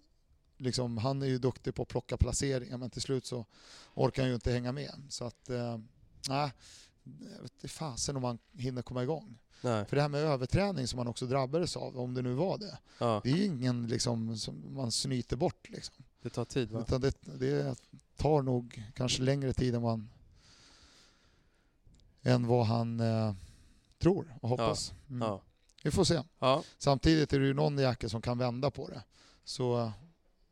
[0.64, 3.46] liksom, han är ju duktig på att plocka placeringar men till slut så
[3.94, 4.92] orkar han ju inte hänga med.
[5.10, 5.78] Så att, eh,
[6.30, 6.52] nej,
[7.04, 9.38] jag vet fasen om han hinner komma igång.
[9.62, 9.86] nej.
[9.86, 12.78] För det här med överträning som han också drabbades av, om det nu var det,
[13.00, 15.70] Ja, det är ju ingen liksom, som man snyter bort.
[15.70, 15.96] Liksom.
[16.22, 16.82] det tar tid va?
[16.82, 17.76] Utan det, det
[18.18, 20.10] tar nog kanske längre tid än vad han,
[22.22, 23.34] än vad han eh,
[24.00, 24.94] tror och hoppas.
[25.10, 25.22] Mm.
[25.28, 25.42] Ja.
[25.84, 26.22] Vi får se.
[26.40, 29.04] ja, Samtidigt är det ju någon jäkel som kan vända på det.
[29.44, 29.92] Så,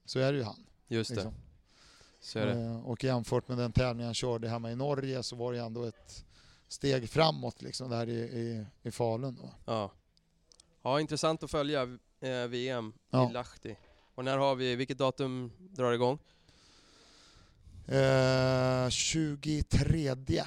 [0.05, 0.65] så är det ju han.
[0.87, 1.15] just det.
[1.15, 1.33] Liksom.
[2.21, 2.61] Så är det.
[2.61, 5.83] Eh, och jämfört med den tävling han körde hemma i Norge så var det ändå
[5.83, 6.25] ett
[6.67, 9.35] steg framåt liksom där i, i, i Falun.
[9.41, 9.49] Då.
[9.65, 9.91] Ja.
[10.81, 13.29] ja, intressant att följa eh, VM Ja.
[13.29, 13.75] i Lahti.
[14.15, 16.19] Och när har vi, vilket datum drar igång?
[17.87, 20.43] Eh, 23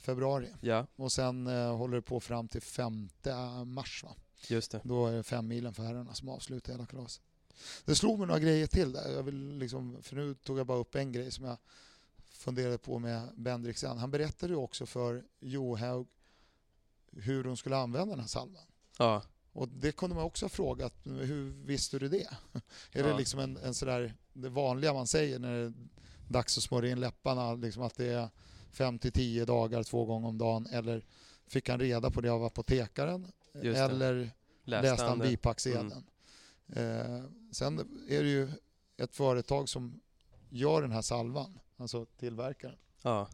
[0.00, 3.08] februari Ja, och sen eh, håller det på fram till 5
[3.64, 4.04] mars.
[4.04, 4.14] Va?
[4.48, 4.80] just det.
[4.84, 7.22] Då är det fem milen för herrarna som avslutar hela kalaset.
[7.84, 9.12] Det slog mig några grejer till där.
[9.12, 11.56] Jag vill liksom, för nu tog jag bara upp en grej som jag
[12.30, 13.98] funderade på med Bendriksen.
[13.98, 16.06] Han berättade ju också för Johaug
[17.12, 18.62] hur de skulle använda den här salvan.
[18.98, 22.26] Ja, Och det kunde man också ha frågat, hur visste du det?
[22.92, 23.18] är det Ja.
[23.18, 25.72] liksom en, en sådär, det vanliga man säger när det är
[26.28, 28.28] dags att smörja in läpparna, liksom att det är
[28.70, 31.04] 5 till 10 dagar två gånger om dagen, eller
[31.46, 33.32] fick han reda på det av apotekaren?
[33.54, 33.84] Just det.
[33.84, 34.30] Eller
[34.64, 35.28] läste han det?
[35.28, 36.04] bipacksedeln.
[36.72, 37.20] Eh,
[37.50, 37.78] sen
[38.08, 38.48] är det ju
[38.96, 40.00] ett företag som
[40.48, 43.28] gör den här salvan, alltså tillverkaren, Ja,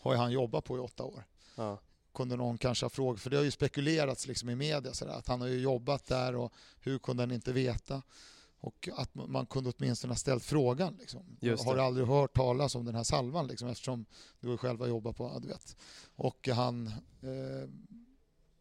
[0.00, 1.24] har ju han jobbat på i åtta år.
[1.56, 1.78] ja,
[2.14, 5.28] Kunde någon kanske ha frågat, för det har ju spekulerats liksom i media sådär, att
[5.28, 8.02] han har ju jobbat där och hur kunde han inte veta?
[8.60, 10.96] Och att man kunde åtminstone ha ställt frågan.
[11.00, 11.36] Liksom.
[11.64, 14.04] Har du aldrig hört talas om den här salvan liksom, eftersom
[14.40, 15.76] du själva jobbar på, ja, du vet.
[16.16, 16.86] Och han
[17.22, 17.68] eh,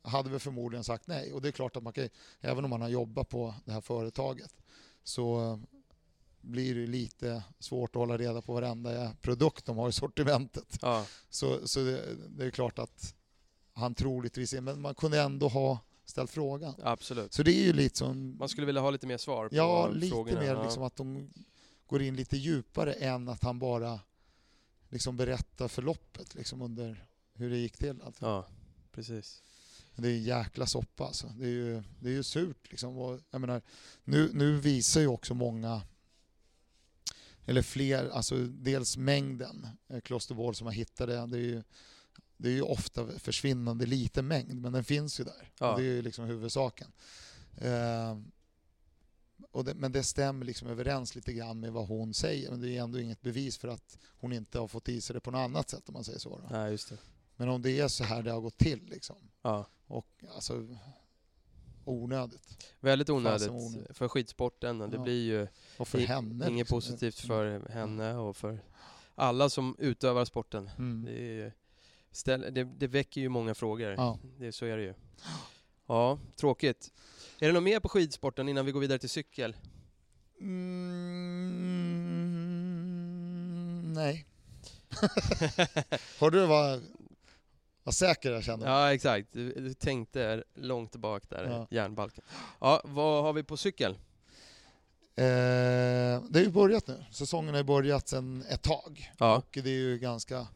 [0.01, 1.33] hade väl förmodligen sagt nej.
[1.33, 2.09] Och det är klart att man kan,
[2.39, 4.55] även om man har jobbat på det här företaget
[5.07, 5.59] så
[6.41, 10.77] blir det lite svårt att hålla reda på varenda produkt de har i sortimentet.
[10.81, 13.15] ja, Så, så det, det är klart att
[13.73, 16.73] han troligtvis är, men man kunde ändå ha ställt frågan.
[16.83, 17.33] absolut.
[17.33, 19.87] Så det är ju lite som, Man skulle vilja ha lite mer svar på ja
[19.87, 20.39] lite frågorna.
[20.39, 20.63] mer ja.
[20.63, 21.29] liksom att de
[21.87, 23.99] går in lite djupare än att han bara
[24.89, 28.01] liksom berättar förloppet liksom under hur det gick till.
[28.01, 28.25] Alltså.
[28.25, 28.45] Ja,
[28.91, 29.43] precis.
[29.97, 31.27] Det är en jäkla soppa alltså.
[31.27, 32.97] Det är ju, det är ju surt liksom.
[32.97, 33.61] Och jag menar,
[34.03, 35.81] nu, nu visar ju också många
[37.45, 41.17] eller fler, alltså dels mängden eh, klostervård som har hittat det.
[41.17, 41.63] Är ju,
[42.37, 45.51] det är ju ofta försvinnande liten mängd, men den finns ju där.
[45.59, 45.77] Ja.
[45.77, 46.91] Det är ju liksom huvudsaken.
[47.57, 48.17] Eh,
[49.65, 52.51] det, men det stämmer liksom överens lite grann med vad hon säger.
[52.51, 55.19] Men det är ändå inget bevis för att hon inte har fått i sig det
[55.19, 56.29] på något annat sätt om man säger så.
[56.37, 56.47] Då.
[56.51, 56.97] Nej, just det.
[57.37, 59.15] Men om det är så här det har gått till liksom.
[59.41, 59.65] Ja.
[59.87, 60.67] Och alltså
[61.85, 62.73] onödigt.
[62.79, 63.97] Väldigt onödigt onödigt.
[63.97, 64.79] för skidsporten.
[64.79, 65.01] Det Ja.
[65.03, 66.45] blir ju Och för henne.
[66.47, 66.75] inget liksom.
[66.77, 68.59] positivt för henne och för
[69.15, 70.69] alla som utövar sporten.
[70.77, 71.05] Mm.
[71.05, 71.51] Det, ju-
[72.11, 73.89] ställ, det, det väcker ju många frågor.
[73.97, 74.19] Ja.
[74.37, 74.93] Det, så är det ju.
[75.87, 76.91] Ja, tråkigt.
[77.39, 79.55] Är det något mer på skidsporten innan vi går vidare till cykel?
[82.57, 84.25] Mm, nej.
[86.19, 86.81] Har du vad,
[87.87, 88.67] vad säker jag känner?
[88.67, 89.27] Ja, exakt.
[89.31, 91.67] Du, du tänkte långt bak där, Ja.
[91.71, 92.23] järnbalken.
[92.59, 93.91] Ja, vad har vi på cykel?
[95.15, 95.25] Eh,
[96.29, 97.05] det har ju börjat nu.
[97.11, 99.11] Säsongen har ju börjat sedan ett tag.
[99.17, 100.47] Ja, Och det är ju ganska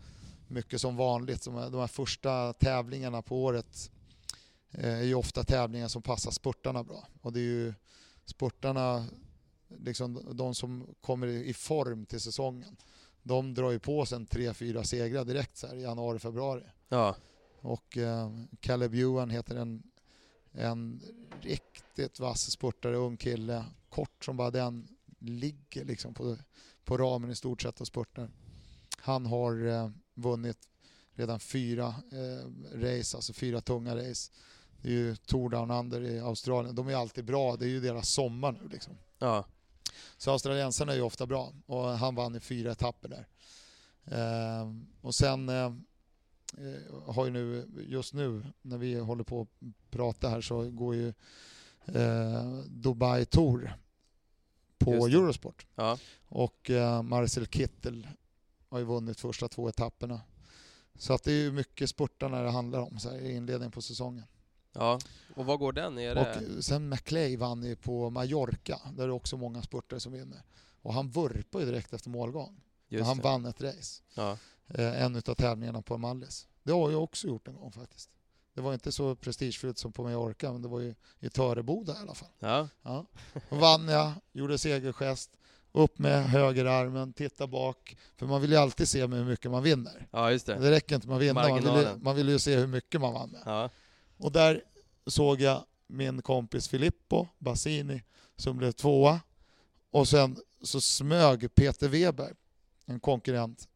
[0.48, 1.44] mycket som vanligt.
[1.46, 3.92] De här första tävlingarna på året
[4.72, 7.08] eh, är ju ofta tävlingar som passar spurtarna bra.
[7.22, 7.74] Och det är ju
[8.26, 9.06] spurtarna,
[9.80, 12.78] liksom de som kommer i form till säsongen,
[13.24, 16.64] de drar ju på sig en tre, fyra segrar direkt så här i januari, februari.
[16.92, 17.16] Ja,
[17.62, 19.84] Och eh, Caleb Ewan heter en,
[20.52, 21.02] en
[21.42, 23.66] riktigt vass spurtare, ung kille.
[23.90, 24.88] Kort som bara den,
[25.20, 26.38] ligger liksom på,
[26.86, 28.30] på ramen i stort sett och spurtar.
[28.98, 30.58] Han har eh, vunnit
[31.14, 34.32] redan fyra eh, race, alltså fyra tunga race.
[34.82, 36.76] Det är ju Tour Down Under i Australien.
[36.76, 38.98] De är alltid bra, det är ju deras sommar nu liksom.
[39.20, 39.46] ja,
[40.18, 43.28] Så australiensarna är ju ofta bra och han vann i fyra etapper där.
[44.06, 45.74] Eh, och sen eh,
[47.06, 51.14] har ju nu, just nu när vi håller på att prata här så går ju
[51.86, 53.74] eh, Dubai Tour
[54.78, 54.92] på.
[55.08, 55.66] Eurosport.
[55.76, 55.98] ja,
[56.28, 58.08] Och eh, Marcel Kittel
[58.70, 60.22] har ju vunnit första två etapperna.
[60.96, 63.82] Så att det är ju mycket spurtarna det handlar om så här, i inledningen på
[63.82, 64.26] säsongen.
[64.74, 65.00] Ja,
[65.36, 65.98] och vad går den?
[65.98, 66.56] Är det...
[66.58, 70.42] Och sen McClay vann ju på Mallorca, där är det också många spurtare som vinner.
[70.82, 72.62] Och han vurpade ju direkt efter målgång.
[72.88, 73.24] Just han det.
[73.24, 74.02] vann ett race.
[74.16, 74.38] Ja.
[74.74, 76.48] Eh, en utav tävlingarna på Mallis.
[76.64, 78.10] Det har jag också gjort en gång faktiskt.
[78.54, 81.98] Det var inte så prestigefyllt som på Mallorca, men det var ju i Töreboda i
[81.98, 82.30] alla fall.
[82.40, 82.68] Ja.
[82.82, 83.06] Ja.
[83.50, 85.38] Vann jag, gjorde segergest,
[85.72, 87.98] upp med högerarmen, titta bak.
[88.18, 90.08] För man vill ju alltid se hur mycket man vinner.
[90.12, 90.56] ja, just det.
[90.56, 93.14] Det räcker inte med att vinna, man vill, man vill ju se hur mycket man
[93.14, 93.42] vann med.
[93.46, 93.70] Ja.
[94.18, 94.64] Och där
[95.06, 98.04] såg jag min kompis Filippo Bassini
[98.36, 99.20] som blev tvåa.
[99.92, 102.36] Och sen så smög Peter Weber,
[102.86, 103.68] en konkurrent,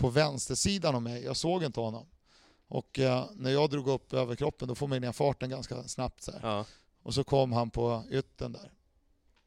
[0.00, 1.24] på vänstersidan av mig.
[1.24, 2.06] Jag såg inte honom.
[2.68, 6.22] Och eh, när jag drog upp överkroppen då får man ner farten ganska snabbt.
[6.22, 6.64] Så ja.
[7.02, 8.72] Och så kom han på ytten där.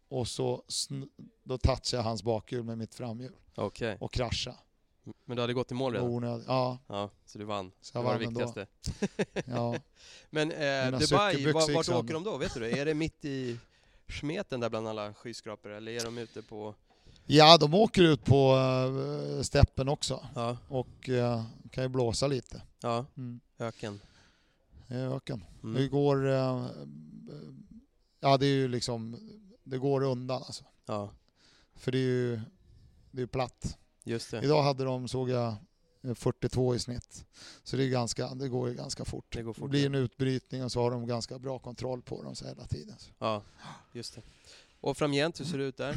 [0.08, 0.64] Och så
[1.44, 3.98] då touchade jag hans bakhjul med mitt framhjul Okej.
[4.00, 4.58] och kraschade.
[5.26, 6.10] Men du hade gått i mål redan?
[6.10, 6.46] Onödigt.
[6.48, 7.72] Ja, Ja, så du vann.
[7.82, 8.46] så det var det vann ändå.
[8.46, 8.68] viktigaste.
[9.46, 9.76] Ja.
[10.30, 12.38] Men eh, Dubai, vart åker de då?
[12.38, 12.80] Vet du det?
[12.80, 13.60] Är det mitt i
[14.20, 16.76] smeten där bland alla skyskrapor eller är de ute på...
[17.26, 20.26] ja, de åker ut på uh, steppen också.
[20.36, 22.62] Ja, och eh, kan ju blåsa lite.
[22.82, 23.40] ja, Mm.
[23.58, 24.00] öken.
[24.88, 25.44] Det öken.
[25.64, 25.76] Mm.
[25.82, 26.28] Det går...
[26.30, 26.68] eh,
[28.20, 29.18] ja, det är ju liksom...
[29.64, 30.64] Det går undan alltså.
[30.86, 31.10] Ja,
[31.76, 32.40] För det är ju
[33.12, 33.78] det är platt.
[34.04, 34.42] just det.
[34.44, 35.56] Idag hade de, såg jag,
[36.04, 37.26] eh, 42 i snitt.
[37.64, 39.26] Så det, är ganska, det går ju ganska fort.
[39.30, 39.86] Det går fort, blir ja.
[39.86, 42.96] en utbrytning och så har de ganska bra kontroll på dem så hela tiden.
[43.20, 43.42] Ja,
[43.92, 44.22] just det.
[44.82, 45.96] Och framgent, hur ser det ut där?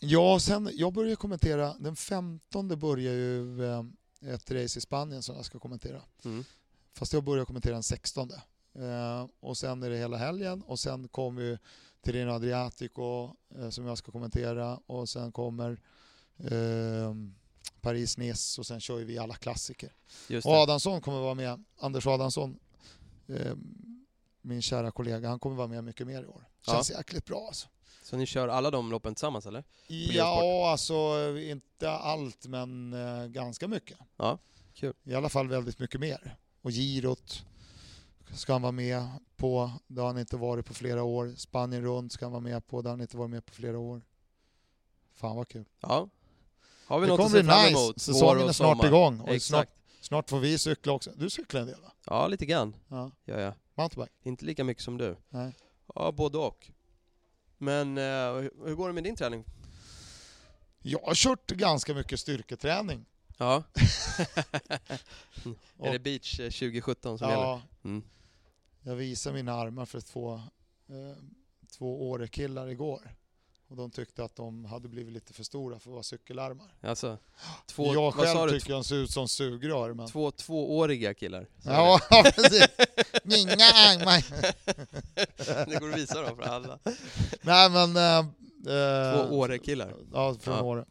[0.00, 3.84] Ja, sen, jag börjar kommentera, den 15 börjar ju eh,
[4.34, 6.02] ett race i Spanien som jag ska kommentera.
[6.24, 6.44] Mm.
[6.94, 8.30] Fast jag börjar kommentera den 16.
[8.74, 11.58] Eh, och sen är det hela helgen och sen kommer ju
[12.02, 15.80] Tirreno Adriatico eh, som jag ska kommentera och sen kommer
[16.38, 17.14] eh,
[17.80, 19.92] Paris-Nice och sen kör vi alla klassiker.
[20.44, 20.52] Och.
[20.52, 22.58] Adamsson kommer vara med, Anders Adamsson,
[23.26, 23.54] eh,
[24.42, 26.48] min kära kollega, han kommer vara med mycket mer i år.
[26.66, 27.68] Känns jäkligt bra alltså.
[28.06, 29.64] Så ni kör alla de loppen tillsammans eller?
[29.86, 30.94] Ja, alltså
[31.38, 33.98] inte allt men eh, ganska mycket.
[34.16, 34.38] Ja,
[34.74, 34.94] kul.
[35.04, 36.36] I alla fall väldigt mycket mer.
[36.62, 37.44] Och girot
[38.34, 41.34] ska han vara med på, det har han inte varit på flera år.
[41.36, 43.78] Spanien runt ska han vara med på, det har han inte varit med på flera
[43.78, 44.02] år.
[45.14, 45.64] Fan vad kul.
[45.80, 46.08] Ja.
[46.86, 48.00] Har vi Det något att kommer se bli fram nice, emot?
[48.00, 48.86] säsongen Vår är snart sommar.
[48.86, 49.20] igång.
[49.20, 49.68] Och snart,
[50.00, 51.10] snart får vi cykla också.
[51.16, 51.92] Du cyklar en del va?
[52.06, 52.76] Ja, lite grann.
[52.88, 53.10] Ja.
[53.24, 53.52] Ja, ja.
[53.74, 54.12] Mountainbike?
[54.22, 55.16] Inte lika mycket som du.
[55.28, 55.52] Nej.
[55.94, 56.70] Ja, både och.
[57.58, 58.02] Men eh,
[58.64, 59.44] hur- går det med din träning?
[60.82, 63.04] Jag har kört ganska mycket styrketräning.
[63.38, 63.62] Ja.
[65.82, 67.42] Är det beach eh, 2017 som gäller?
[67.42, 68.02] Ja, Mm.
[68.82, 70.42] jag visade mina armar för två, eh,
[71.78, 73.10] två Åre-killar igår.
[73.68, 76.74] Och de tyckte att de hade blivit lite för stora för att vara cykelarmar.
[76.80, 77.18] Alltså,
[77.66, 78.60] två, jag själv du?
[78.60, 79.94] tycker de ser ut som sugrör.
[79.94, 80.08] Men...
[80.08, 81.48] Två tvååriga killar?
[81.64, 82.00] Ja,
[82.34, 82.68] precis.
[83.28, 83.44] Det.
[85.68, 86.78] det går att visa dem för alla.
[87.42, 87.96] Nej men...
[87.96, 88.26] Eh,
[88.64, 89.94] Två eh, Åre-killar.
[90.12, 90.62] Ja, från Ja.
[90.62, 90.84] Åre.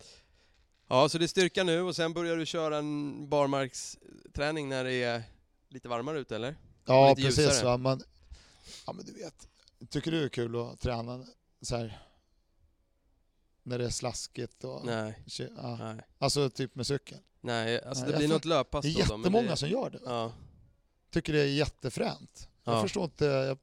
[0.88, 4.94] Ja, så det är styrka nu och sen börjar du köra en barmarksträning när det
[4.94, 5.24] är
[5.70, 6.56] lite varmare ute eller?
[6.86, 7.64] Ja, precis.
[7.64, 7.78] Va?
[7.78, 8.04] Men,
[8.88, 9.48] ja, men du vet.
[9.90, 11.26] Tycker du det är kul att träna
[11.62, 12.00] så här
[13.64, 14.64] när det är slaskigt?
[14.64, 15.24] Och, Nej,
[15.58, 15.76] ja.
[15.80, 16.02] nej.
[16.18, 17.18] Alltså typ med cykel.
[17.42, 19.70] Nej, alltså Nej, det blir något löppass Det är då, då, men jättemånga det, som
[19.70, 20.00] gör det.
[20.06, 20.32] Ja,
[21.12, 22.50] Tycker det är jättefränt.
[22.64, 22.82] Jag Ja.
[22.82, 23.58] förstår inte, jag,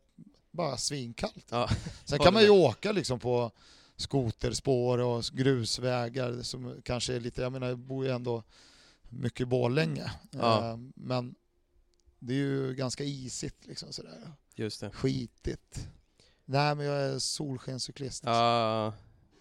[0.51, 1.47] bara svinkallt.
[1.51, 1.69] ja.
[2.05, 3.51] Sen kan man ju åka liksom på
[3.97, 8.43] skoterspår och grusvägar som kanske är lite, jag menar jag bor ju ändå
[9.09, 10.11] mycket i Borlänge.
[10.31, 10.71] Ja.
[10.71, 11.35] Eh, Men
[12.19, 14.33] det är ju ganska isigt liksom sådär.
[14.55, 14.91] just det.
[14.91, 15.89] Skitigt.
[16.45, 18.23] Nej men jag är solskenscyklist.
[18.27, 18.95] Ja,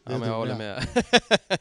[0.06, 0.88] ja men jag håller med.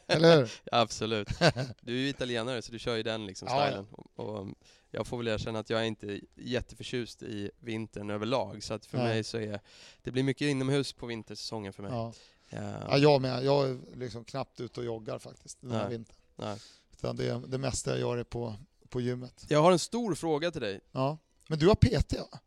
[0.07, 0.51] Eller hur?
[0.71, 1.27] Absolut.
[1.81, 3.67] Du är ju italienare så du kör ju den liksom Ja, ja.
[3.67, 3.87] stilen.
[3.91, 4.47] Och, och
[4.91, 8.63] jag får väl erkänna att jag är inte jätteförtjust i vintern överlag.
[8.63, 9.07] Så att för Nej.
[9.07, 9.59] mig så är
[10.01, 11.91] det blir mycket inomhus på vintersäsongen för mig.
[11.91, 12.13] Ja.
[12.49, 12.59] Ja.
[12.89, 13.43] ja, jag med.
[13.43, 15.89] Jag är liksom knappt ute och joggar faktiskt den här Nej.
[15.89, 16.15] vintern.
[16.35, 16.57] Nej.
[16.91, 18.55] Utan det, det mesta jag gör är på,
[18.89, 19.45] på gymmet.
[19.49, 20.79] Jag har en stor fråga till dig.
[20.91, 21.17] Ja.
[21.47, 22.39] Men du har PT va?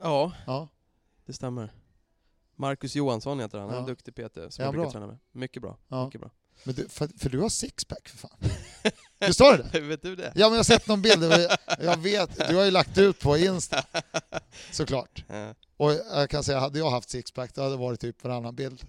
[0.00, 0.68] Ja, Ja.
[1.26, 1.72] det stämmer.
[2.56, 3.80] Marcus Johansson heter han, han är Ja.
[3.82, 4.92] en duktig PT som jag brukar bra?
[4.92, 5.18] träna med.
[5.32, 5.76] Mycket bra.
[5.88, 6.04] ja.
[6.04, 6.30] Mycket bra.
[6.64, 8.38] Men du, för, för du har sixpack för fan.
[9.26, 9.80] Visst du det?
[9.88, 10.32] Vet du det?
[10.34, 11.48] Ja men jag har sett någon bild,
[11.80, 13.84] jag vet, du har ju lagt ut på Insta.
[14.70, 15.24] Såklart.
[15.28, 15.54] Ja.
[15.76, 18.82] Och jag kan säga, hade jag haft sixpack då hade det varit typ varannan bild.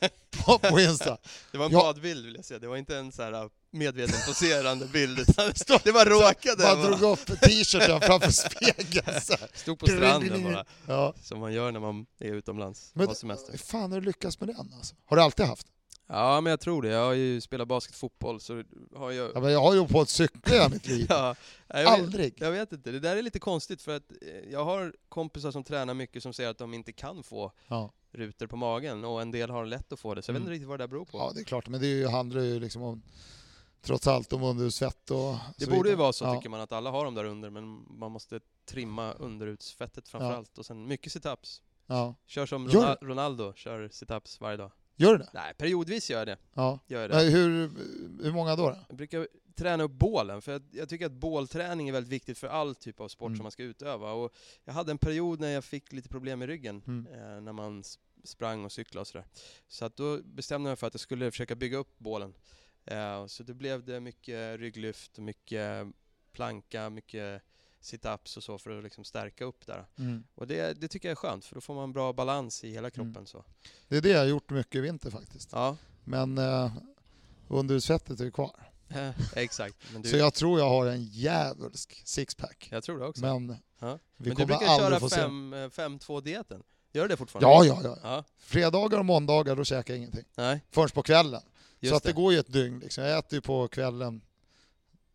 [0.46, 1.16] På, på Insta.
[1.52, 1.78] Det var en Ja.
[1.78, 5.52] badbild vill jag säga, det var inte en så här äh, medveten poserande bild utan
[5.84, 6.96] det var råkade Bara bara.
[6.96, 9.20] drog upp t-shirten framför spegeln.
[9.20, 9.48] så här.
[9.54, 11.14] Stod på stranden bara, Ja.
[11.22, 13.52] som man gör när man är utomlands Men på semester.
[13.52, 14.94] hur fan har du lyckats med den alltså?
[15.06, 15.66] Har du alltid haft?
[16.06, 16.88] Ja, men jag tror det.
[16.88, 18.62] Jag har ju spelat basket, fotboll, så
[18.96, 19.30] har jag...
[19.34, 21.06] Ja, men jag har ju på att cykla i mitt liv.
[21.10, 21.34] Ja,
[21.68, 22.34] jag vet, Aldrig.
[22.38, 25.64] jag vet inte, det där är lite konstigt för att eh, jag har kompisar som
[25.64, 27.90] tränar mycket som säger att de inte kan få Ja.
[28.12, 30.42] rutor på magen och en del har lätt att få det, så jag vet Mm.
[30.42, 31.18] inte riktigt vad det där beror på.
[31.18, 31.68] ja, det är klart.
[31.68, 33.02] Men det ju, handlar ju liksom om,
[33.82, 36.34] trots allt om underhudsfett och det borde ju vara så ja.
[36.36, 40.66] tycker man att alla har dem där under, men man måste trimma underutsfettet framförallt och
[40.66, 41.62] sen mycket situps.
[41.86, 42.14] Ja.
[42.26, 42.68] Kör som
[43.00, 44.70] Ronaldo, kör situps varje dag.
[44.96, 45.28] Gör du det?
[45.34, 46.36] Nej, periodvis gör jag det.
[46.54, 46.78] Ja.
[46.86, 47.20] Gör jag det.
[47.30, 47.70] Hur,
[48.22, 48.70] hur många då?
[48.70, 48.76] då?
[48.88, 52.46] Jag brukar träna upp bålen, för jag, jag tycker att bålträning är väldigt viktigt för
[52.48, 53.36] all typ av sport Mm.
[53.36, 54.12] som man ska utöva.
[54.12, 54.34] Och
[54.64, 57.06] jag hade en period när jag fick lite problem med ryggen, Mm.
[57.12, 57.84] eh, när man
[58.24, 59.26] sprang och cyklade och sådär.
[59.68, 62.34] Så att då bestämde jag mig för att jag skulle försöka bygga upp bålen.
[62.84, 65.86] Eh, så då blev det mycket rygglyft, mycket
[66.32, 67.42] planka, mycket
[67.84, 69.86] sit-ups och så för att liksom stärka upp där.
[69.98, 70.24] Mm.
[70.34, 72.90] Och det, det tycker jag är skönt, för då får man bra balans i hela
[72.90, 73.26] kroppen.
[73.26, 73.44] Så.
[73.88, 75.48] Det är det jag har gjort mycket i vinter faktiskt.
[75.52, 76.72] Ja, Men eh,
[77.48, 78.72] underhudsfettet är kvar.
[78.88, 79.76] eh, exakt.
[80.02, 82.68] Du, Så jag tror jag har en djävulsk sixpack.
[82.72, 83.22] jag tror det också.
[83.22, 83.98] Men Ja.
[84.16, 85.20] vi Men du brukar köra få se.
[85.20, 86.62] 5-2-dieten?
[86.92, 87.48] Gör du det fortfarande?
[87.48, 87.98] Ja, ja, ja.
[88.02, 88.24] ja.
[88.38, 90.24] Fredagar och måndagar då käkar jag ingenting.
[90.34, 91.42] Nej, Förrän på kvällen.
[91.80, 92.08] just så att det.
[92.08, 92.12] det.
[92.12, 92.78] går ju ett dygn.
[92.78, 93.04] Liksom.
[93.04, 94.20] Jag äter ju på kvällen,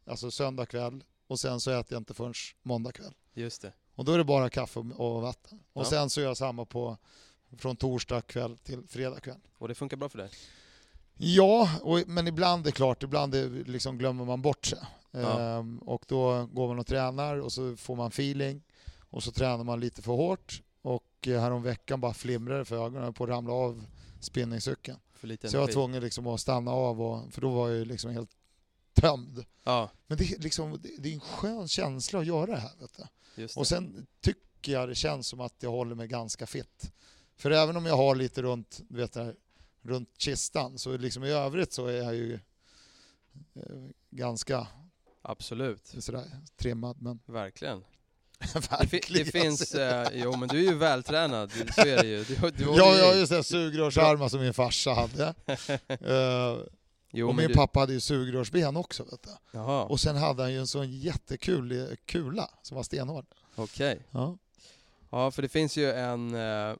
[0.05, 1.03] alltså söndag kväll.
[1.30, 3.13] Och sen så äter jag inte förrän måndag kväll.
[3.34, 3.73] Just det.
[3.95, 5.59] Och då är det bara kaffe och vatten.
[5.73, 5.89] Och Ja.
[5.89, 6.97] sen så gör jag samma på
[7.57, 9.39] från torsdag kväll till fredag kväll.
[9.57, 10.30] Och det funkar bra för dig?
[11.17, 14.80] Ja, och, men ibland är det klart, ibland är, liksom glömmer man bort sig.
[15.11, 15.39] Ja.
[15.39, 18.61] Ehm, och då går man och tränar och så får man feeling.
[19.09, 20.61] Och så tränar man lite för hårt.
[20.82, 23.86] Och eh, häromveckan bara flimrade för ögonen, på att ramla av
[24.19, 24.97] spinningcykeln.
[25.21, 28.32] Så jag var tvungen liksom att stanna av, och, för då var jag liksom helt
[29.01, 29.45] tömd.
[29.63, 32.71] Ja, Men det, är liksom, det är en skön känsla att göra det här.
[32.79, 32.87] Du.
[33.43, 33.55] det.
[33.57, 36.91] Och sen tycker jag det känns som att jag håller mig ganska fit.
[37.37, 39.35] För även om jag har lite runt, du vet, här,
[39.81, 42.33] runt kistan så liksom i övrigt så är jag ju
[43.55, 43.61] eh,
[44.09, 44.67] ganska
[45.21, 45.93] Absolut.
[45.99, 46.23] sådär
[46.57, 47.01] trimmad.
[47.01, 47.83] Men Verkligen.
[48.69, 49.25] Verkligen.
[49.25, 49.75] det finns...
[49.75, 51.49] Eh, jo, men du är ju vältränad.
[51.65, 52.23] Du- Så är det ju.
[52.23, 53.43] Du, du Ja, ju ja, just det.
[53.43, 55.33] Sugrörsarmar som min farsa hade.
[55.87, 56.57] Eh,
[57.12, 59.03] Jo, och min du, pappa hade ju sugrörsben också.
[59.03, 59.30] Vet du.
[59.51, 63.26] Jaha, Och sen hade han ju en sån jättekul eh, kula som var stenhård.
[63.55, 63.99] okej.
[64.12, 64.38] Ja.
[65.10, 66.76] Ja, för det finns ju en eh,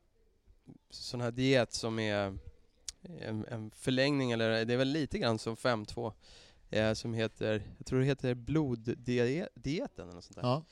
[0.90, 2.38] sån här diet som är
[3.22, 6.14] en, en förlängning, eller det är väl lite grann som 5-2,
[6.70, 10.44] eh, som heter, jag tror det heter bloddieten eller något sånt där.
[10.44, 10.64] Ja.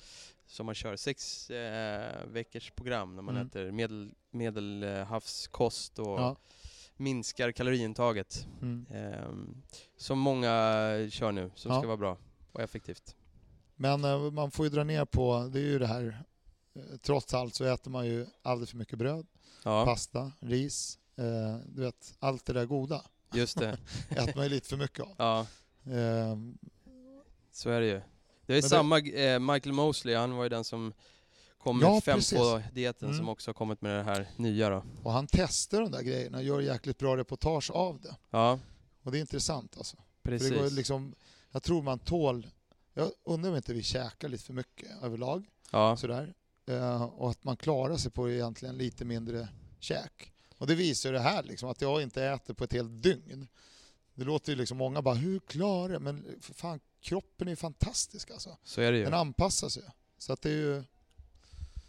[0.47, 3.47] Som man kör sex eh, veckors program när man Mm.
[3.47, 6.35] äter medel, medelhavskost och Ja.
[6.97, 8.47] Minskar kaloriintaget.
[8.61, 8.85] Mm.
[8.91, 9.61] Ehm,
[9.97, 10.49] som många
[11.09, 11.79] kör nu, som Ja.
[11.79, 12.17] ska vara bra
[12.51, 13.15] och effektivt.
[13.75, 16.23] Men eh, man får ju dra ner på, det är ju det här,
[16.75, 19.27] eh, trots allt så äter man ju alldeles för mycket bröd,
[19.63, 23.01] Ja, pasta, ris, eh, du vet, allt det där goda
[23.33, 23.77] just det.
[24.09, 25.15] äter man ju lite för mycket av.
[25.17, 25.47] Ja,
[25.91, 26.37] Eh,
[27.51, 28.01] så är det ju.
[28.45, 30.93] Det är det- samma, eh, Michael Mosley, han var ju den som
[31.67, 33.17] kom med Ja, 5-2-dieten Mm.
[33.17, 34.83] som också har kommit med det här nya då.
[35.03, 38.15] och han testar de där grejerna, gör jäkligt bra reportage av det.
[38.29, 38.59] Ja,
[39.03, 39.97] Och det är intressant alltså.
[39.97, 40.49] För precis.
[40.49, 41.15] det går liksom,
[41.51, 42.47] jag tror man tål,
[42.93, 45.45] jag undrar om inte vi käkar lite för mycket överlag.
[45.71, 46.33] Ja, Sådär.
[46.65, 49.47] Eh, och att man klarar sig på egentligen lite mindre
[49.79, 50.33] käk.
[50.57, 53.47] Och det visar det här liksom, att jag inte äter på ett helt dygn.
[54.13, 56.01] Det låter ju liksom många bara, hur klarar jag?
[56.01, 58.57] Men för fan, kroppen är ju fantastisk alltså.
[58.63, 59.03] så är det ju.
[59.03, 59.83] Den anpassar sig.
[60.17, 60.83] Så att det är ju...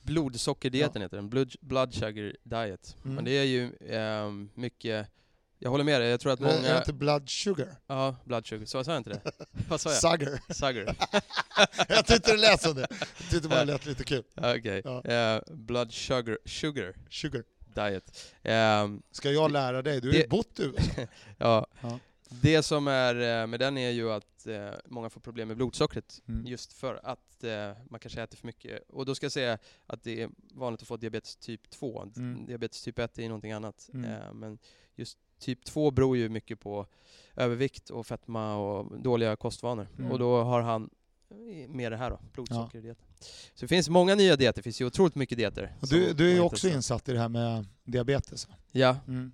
[0.08, 2.96] Blodsockerdieten heter den, blood, blood sugar diet.
[3.04, 3.14] Mm.
[3.14, 5.06] Men det är ju ehm, mycket,
[5.58, 6.78] jag håller med dig, jag tror att Är det många...
[6.78, 7.76] inte blood sugar?
[7.86, 9.20] Ja, blood sugar, så sa jag inte det?
[9.68, 9.98] Vad sa jag?
[10.20, 10.54] Sugar.
[10.54, 10.96] Sugar.
[11.88, 12.86] jag tyckte det lät som det.
[12.90, 14.22] Jag tyckte bara det lät lite kul.
[14.36, 14.82] Okej.
[14.84, 15.04] Ja.
[15.04, 17.42] Eh, blood sugar, sugar Sugar.
[17.74, 18.34] diet.
[18.42, 20.00] Ehm, Ska jag lära dig?
[20.00, 20.82] Du har ju bott i USA.
[21.38, 21.66] ja.
[21.80, 21.98] Ja.
[22.28, 26.22] Det som är eh, med den är ju att eh, många får problem med blodsockret.
[26.28, 26.46] Mm.
[26.46, 28.90] Just för att eh, man kanske äter för mycket.
[28.90, 32.06] Och då ska jag säga att det är vanligt att få diabetes typ 2.
[32.16, 32.46] Mm.
[32.46, 33.90] Diabetes typ 1 är någonting annat.
[33.94, 34.38] Mm.
[34.38, 34.58] Men
[34.96, 36.86] just typ 2 beror ju mycket på
[37.36, 39.88] övervikt och fetma och dåliga kostvanor.
[39.98, 40.10] Mm.
[40.10, 40.90] Och då har han
[41.68, 43.04] med det här då, blodsockerdieten.
[43.54, 45.76] Så det finns många nya dieter, det finns ju otroligt mycket dieter.
[45.80, 48.48] Du, du är ju också insatt i det här med diabetes.
[48.72, 49.32] Ja, Mm.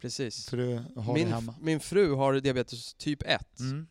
[0.00, 0.44] Precis.
[0.44, 1.54] Så du har Min, det hemma.
[1.60, 3.60] min fru har diabetes typ 1.
[3.60, 3.86] Mm.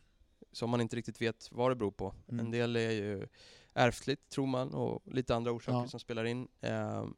[0.52, 2.14] som man inte riktigt vet vad det beror på.
[2.28, 2.46] Mm.
[2.46, 3.26] En del är ju
[3.74, 5.88] ärftligt, tror man, och lite andra orsaker Ja.
[5.88, 6.48] som spelar in.
[6.60, 7.14] Ehm,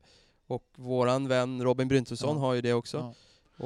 [0.46, 2.40] och våran vän Robin Bryntesson Ja.
[2.42, 3.14] har ju det också, Ja.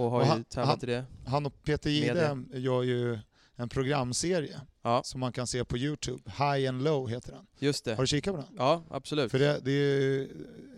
[0.00, 1.04] och har Och ju han- tävlat han- i det.
[1.26, 3.18] Han och Peter Jihde gör ju
[3.56, 6.22] en programserie Ja, som man kan se på Youtube.
[6.30, 7.46] High and Low heter den.
[7.58, 7.94] just det.
[7.94, 8.50] Har du kikat på den?
[8.56, 9.30] Ja, absolut.
[9.30, 10.28] För det, det är ju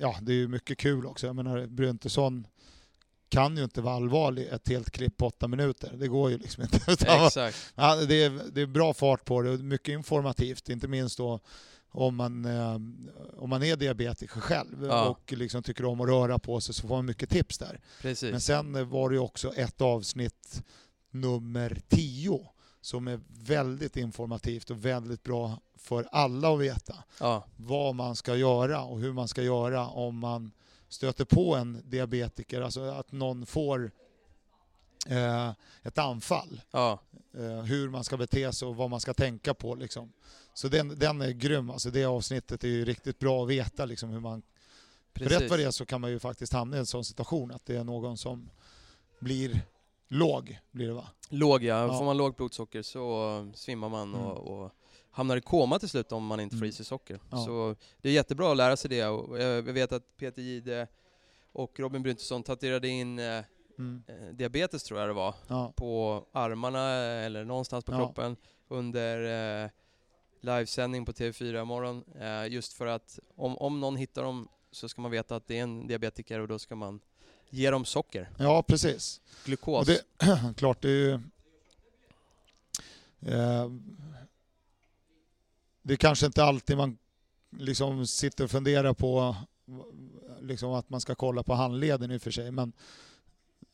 [0.00, 1.26] ja, det är ju mycket kul också.
[1.26, 2.46] Jag menar Bryntesson
[3.28, 5.92] kan ju inte vara allvarlig ett helt klipp på åtta minuter.
[5.96, 6.76] Det går ju liksom inte.
[7.26, 7.72] Exakt.
[7.74, 11.40] Ja, det, är, det är bra fart på det och mycket informativt, inte minst då
[11.90, 12.74] om man, eh,
[13.38, 15.08] om man är diabetiker själv Ja.
[15.08, 17.80] och liksom tycker om att röra på sig så får man mycket tips där.
[18.00, 18.30] Precis.
[18.30, 20.62] Men sen var det ju också ett avsnitt,
[21.10, 22.40] nummer 10,
[22.80, 28.36] som är väldigt informativt och väldigt bra för alla att veta Ja, vad man ska
[28.36, 30.50] göra och hur man ska göra om man
[30.88, 33.90] stöter på en diabetiker, alltså att någon får
[35.08, 36.60] eh, ett anfall.
[36.70, 36.98] ja,
[37.38, 39.74] Eh, hur man ska bete sig och vad man ska tänka på.
[39.74, 40.12] Liksom.
[40.54, 44.10] Så den, den är grym, alltså det avsnittet är ju riktigt bra att veta liksom,
[44.10, 44.42] hur man...
[45.12, 45.40] För precis.
[45.40, 47.66] rätt vad det är så kan man ju faktiskt hamna i en sån situation att
[47.66, 48.50] det är någon som
[49.20, 49.62] blir
[50.08, 51.08] låg, blir det va?
[51.28, 51.86] Låg ja.
[51.86, 51.98] Ja.
[51.98, 54.26] får man lågt blodsocker så svimmar man Mm.
[54.26, 54.72] och, och
[55.10, 57.20] hamnar i koma till slut om man inte får i sig socker.
[57.30, 57.44] Ja.
[57.44, 60.86] Så det är jättebra att lära sig det och jag jag vet att Peter Gide
[61.52, 63.44] och Robin Bryntesson tatuerade in eh,
[63.78, 64.02] Mm.
[64.06, 65.72] eh, diabetes tror jag det var, Ja.
[65.76, 67.96] på armarna eller någonstans på Ja.
[67.98, 68.36] kroppen
[68.68, 69.70] under eh,
[70.40, 72.04] livesändning på TV4 imorgon.
[72.20, 75.58] Eh, just för att om, om någon hittar dem så ska man veta att det
[75.58, 77.00] är en diabetiker och då ska man
[77.50, 79.20] ge dem socker, ja, precis.
[79.44, 79.80] glukos.
[79.80, 80.02] Och det,
[80.56, 81.12] klart, det är ju...
[83.20, 83.68] Eh,
[85.88, 86.98] det är kanske inte alltid man
[87.58, 89.36] liksom sitter och funderar på
[90.40, 92.72] liksom att man ska kolla på handleden i och för sig, men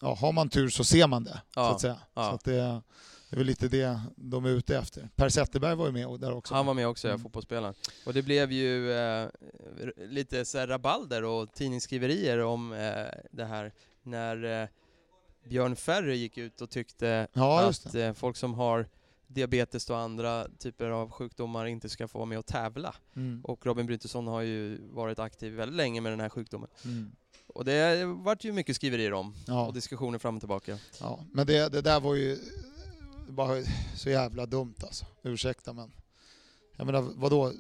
[0.01, 1.99] ja, har man tur så ser man det, så Ja, att säga.
[2.15, 2.29] ja.
[2.29, 2.53] Så att det,
[3.31, 5.09] det är väl lite det de är ute efter.
[5.17, 6.55] Per Zetterberg var ju med där också.
[6.55, 7.23] Han var med också, ja, Mm.
[7.23, 7.75] fotbollsspelaren.
[8.07, 9.29] Och det blev ju eh,
[9.97, 12.79] lite så här rabalder och tidningsskriverier om eh,
[13.31, 14.69] det här när eh,
[15.49, 18.89] Björn Ferry gick ut och tyckte Ja, att eh, folk som har
[19.35, 22.95] diabetes och andra typer av sjukdomar inte ska få vara med och tävla.
[23.17, 23.41] Mm.
[23.45, 26.69] Och Robin Bryntesson har ju varit aktiv väldigt länge med den här sjukdomen.
[26.85, 27.13] Mm.
[27.47, 29.67] Och det vart ju mycket skriverier om Ja.
[29.67, 30.79] och diskussioner fram och tillbaka.
[31.01, 32.39] Ja, men det, det där var ju
[33.29, 33.63] bara
[33.97, 35.07] så jävla dumt alltså.
[35.23, 35.93] Ursäkta men.
[36.77, 37.53] Jag menar vadå?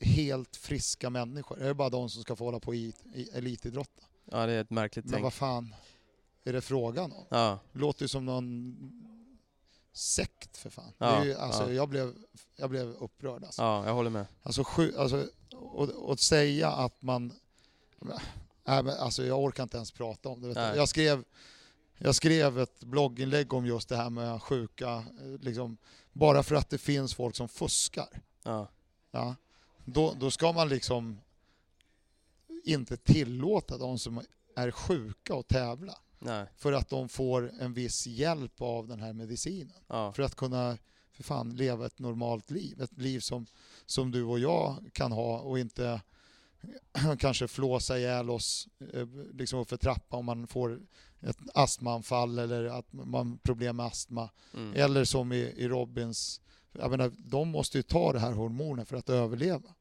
[0.00, 1.62] Helt friska människor.
[1.62, 4.02] Är det bara de som ska få hålla på i, i elitidrotta?
[4.30, 5.22] Ja, det är ett märkligt Men tänk.
[5.22, 5.74] vad fan
[6.44, 7.24] är det frågan om?
[7.28, 8.76] Ja, Det låter ju som någon
[9.98, 10.92] sekt för fan.
[10.98, 11.72] Ja, ju, alltså, ja.
[11.72, 12.14] jag, blev,
[12.56, 13.62] jag blev upprörd alltså.
[13.62, 14.26] ja, jag håller med.
[14.42, 17.32] Alltså, sju, alltså och, och säga att man...
[18.64, 20.76] Nej, men alltså, jag orkar inte ens prata om det.
[20.76, 21.24] Jag, skrev,
[21.98, 25.76] jag skrev ett blogginlägg om just det här med sjuka, eh, liksom,
[26.12, 28.22] bara för att det finns folk som fuskar.
[28.42, 28.68] Ja,
[29.10, 29.34] Ja,
[29.84, 31.20] då, då ska man liksom
[32.64, 34.20] inte tillåta de som
[34.56, 39.12] är sjuka att tävla nej, för att de får en viss hjälp av den här
[39.12, 40.78] medicinen ja, för att kunna
[41.12, 42.82] för fan leva ett normalt liv.
[42.82, 43.46] Ett liv som,
[43.86, 46.00] som du och jag kan ha och inte
[47.18, 50.80] kanske flåsa ihjäl oss eh, liksom för trappa om man får
[51.20, 54.30] ett astmaanfall eller att man har problem med astma.
[54.54, 54.72] mm.
[54.76, 56.40] Eller som i, i Robins,
[56.72, 59.74] jag menar, de måste ju ta det här hormonet för att överleva.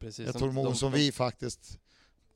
[0.00, 0.28] precis.
[0.28, 1.78] Ett hormon de- som vi faktiskt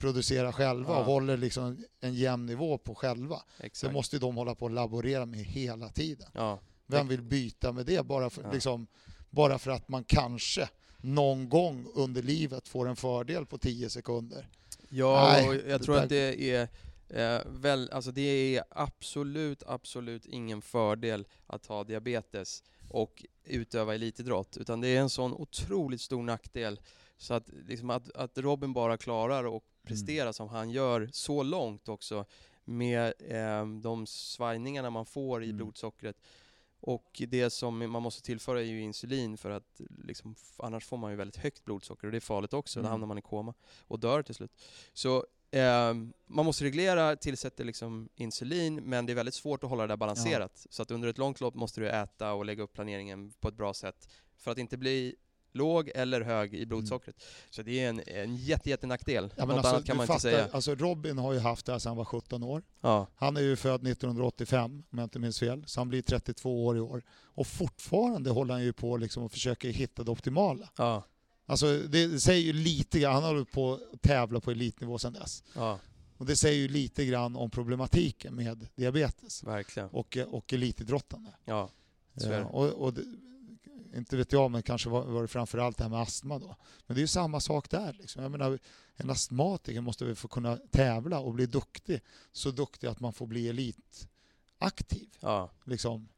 [0.00, 0.98] producerar själva Ja.
[0.98, 3.42] och håller liksom en jämn nivå på själva.
[3.60, 3.90] Exakt.
[3.90, 6.28] Det måste de hålla på och laborera med hela tiden.
[6.34, 8.52] Ja, Vem vill byta med det bara för, Ja.
[8.52, 8.86] liksom,
[9.30, 14.48] bara för att man kanske någon gång under livet får en fördel på 10 sekunder?
[14.88, 16.68] ja Nej, och jag tror där- att det är
[17.08, 24.56] eh, väl, alltså det är absolut, absolut ingen fördel att ha diabetes och utöva elitidrott,
[24.56, 26.80] utan det är en sån otroligt stor nackdel.
[27.16, 31.88] Så att, liksom att, att Robin bara klarar att prestera som han gör så långt
[31.88, 32.24] också
[32.64, 35.56] med eh, de svajningarna man får i Mm.
[35.56, 36.16] blodsockret.
[36.82, 41.10] Och det som man måste tillföra är ju insulin för att liksom, annars får man
[41.10, 42.84] ju väldigt högt blodsocker och det är farligt också, Mm.
[42.86, 43.54] då hamnar man i koma
[43.86, 44.50] och dör till slut.
[44.92, 45.94] Så eh,
[46.26, 49.96] man måste reglera, tillsätter liksom insulin, men det är väldigt svårt att hålla det där
[49.96, 50.66] balanserat.
[50.70, 53.54] Så att under ett långt lopp måste du äta och lägga upp planeringen på ett
[53.54, 55.16] bra sätt för att inte bli
[55.52, 57.16] låg eller hög i blodsockret.
[57.50, 59.24] Så det är en, en jätte, jätte nackdel.
[59.24, 59.30] Mm.
[59.36, 60.48] Ja, Något annat kan man inte fattar, säga.
[60.52, 62.62] Alltså Robin har ju haft det här sedan han var 17 år.
[62.80, 66.66] Ja, Han är ju född 1985 om jag inte minns fel, så han blir 32
[66.66, 67.02] år i år.
[67.34, 70.68] Och fortfarande håller han ju på liksom och försöker hitta det optimala.
[70.76, 71.02] ja,
[71.46, 75.12] Alltså det säger ju lite grann, han har hållit på att tävla på elitnivå sedan
[75.12, 75.42] dess.
[75.54, 75.78] ja,
[76.16, 79.88] Och det säger ju lite grann om problematiken med diabetes verkligen.
[79.88, 81.30] och, och elitidrottande.
[81.44, 81.70] Ja.
[82.14, 82.94] Ja, och, och
[83.94, 86.56] inte vet jag, men kanske var, var det framförallt det här med astma då.
[86.86, 87.92] Men det är ju samma sak där.
[87.92, 88.22] Liksom.
[88.22, 88.58] Jag menar,
[88.96, 92.00] en astmatiker måste väl få kunna tävla och bli duktig.
[92.32, 95.08] Så duktig att man får bli elitaktiv.
[95.20, 95.50] ja.
[95.64, 96.08] Liksom.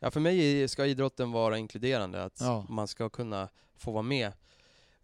[0.00, 2.66] Ja, för mig ska idrotten vara inkluderande, att Ja.
[2.68, 4.32] man ska kunna få vara med.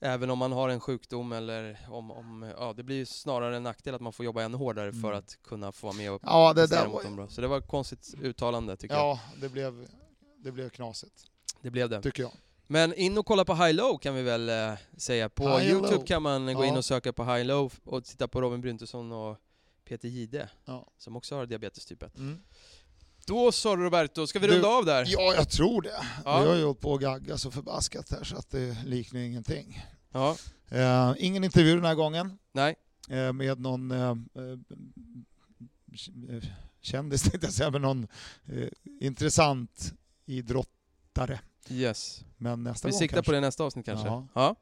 [0.01, 3.95] Även om man har en sjukdom eller om, om ja, det blir snarare en nackdel
[3.95, 5.19] att man får jobba ännu hårdare för Mm.
[5.19, 7.29] att kunna få vara med och Ja, det där mot var, dem bra.
[7.29, 9.05] Så det var ett konstigt uttalande tycker jag.
[9.05, 9.89] ja, det blev,
[10.37, 11.27] det blev knasigt,
[11.65, 12.03] Det blev det.
[12.03, 12.33] tycker jag.
[12.67, 15.29] Men in och kolla på High Low kan vi väl eh, säga.
[15.29, 16.07] På High Youtube Low.
[16.07, 16.79] kan man gå in Ja.
[16.79, 19.39] och söka på High Low och titta på Robin Bryntesson och
[19.89, 20.87] Peter Jihde, Ja.
[20.99, 22.19] som också har diabetes typ 1.
[22.19, 22.41] Mm.
[23.27, 25.05] Då så Roberto, ska vi Du- runda av där?
[25.09, 26.05] Ja, jag tror det.
[26.25, 26.41] Ja.
[26.41, 29.85] Vi har ju hållit på och gagga så förbaskat här så att det liknar ingenting.
[30.13, 30.37] Ja,
[30.69, 32.75] Eh, ingen intervju den här gången nej.
[33.09, 34.15] eh, med någon eh, eh,
[36.37, 36.43] eh,
[36.81, 38.07] kändis tänkte jag säga, men någon
[38.47, 38.69] eh,
[39.01, 39.93] intressant
[40.27, 41.41] idrottare.
[41.71, 42.21] Yes.
[42.37, 43.29] Men nästa Vi gång siktar kanske.
[43.29, 44.07] på det nästa avsnitt kanske.
[44.07, 44.27] Ja.
[44.35, 44.57] Ja.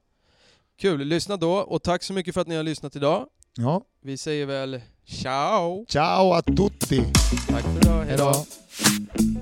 [0.79, 3.27] Kul, lyssna då och tack så mycket för att ni har lyssnat idag.
[3.57, 3.83] Ja.
[4.01, 5.87] Vi säger väl ciao!
[5.89, 7.05] Ciao a tutti!
[7.49, 8.25] Tack för idag, hejdå!
[8.25, 9.42] Hejdå.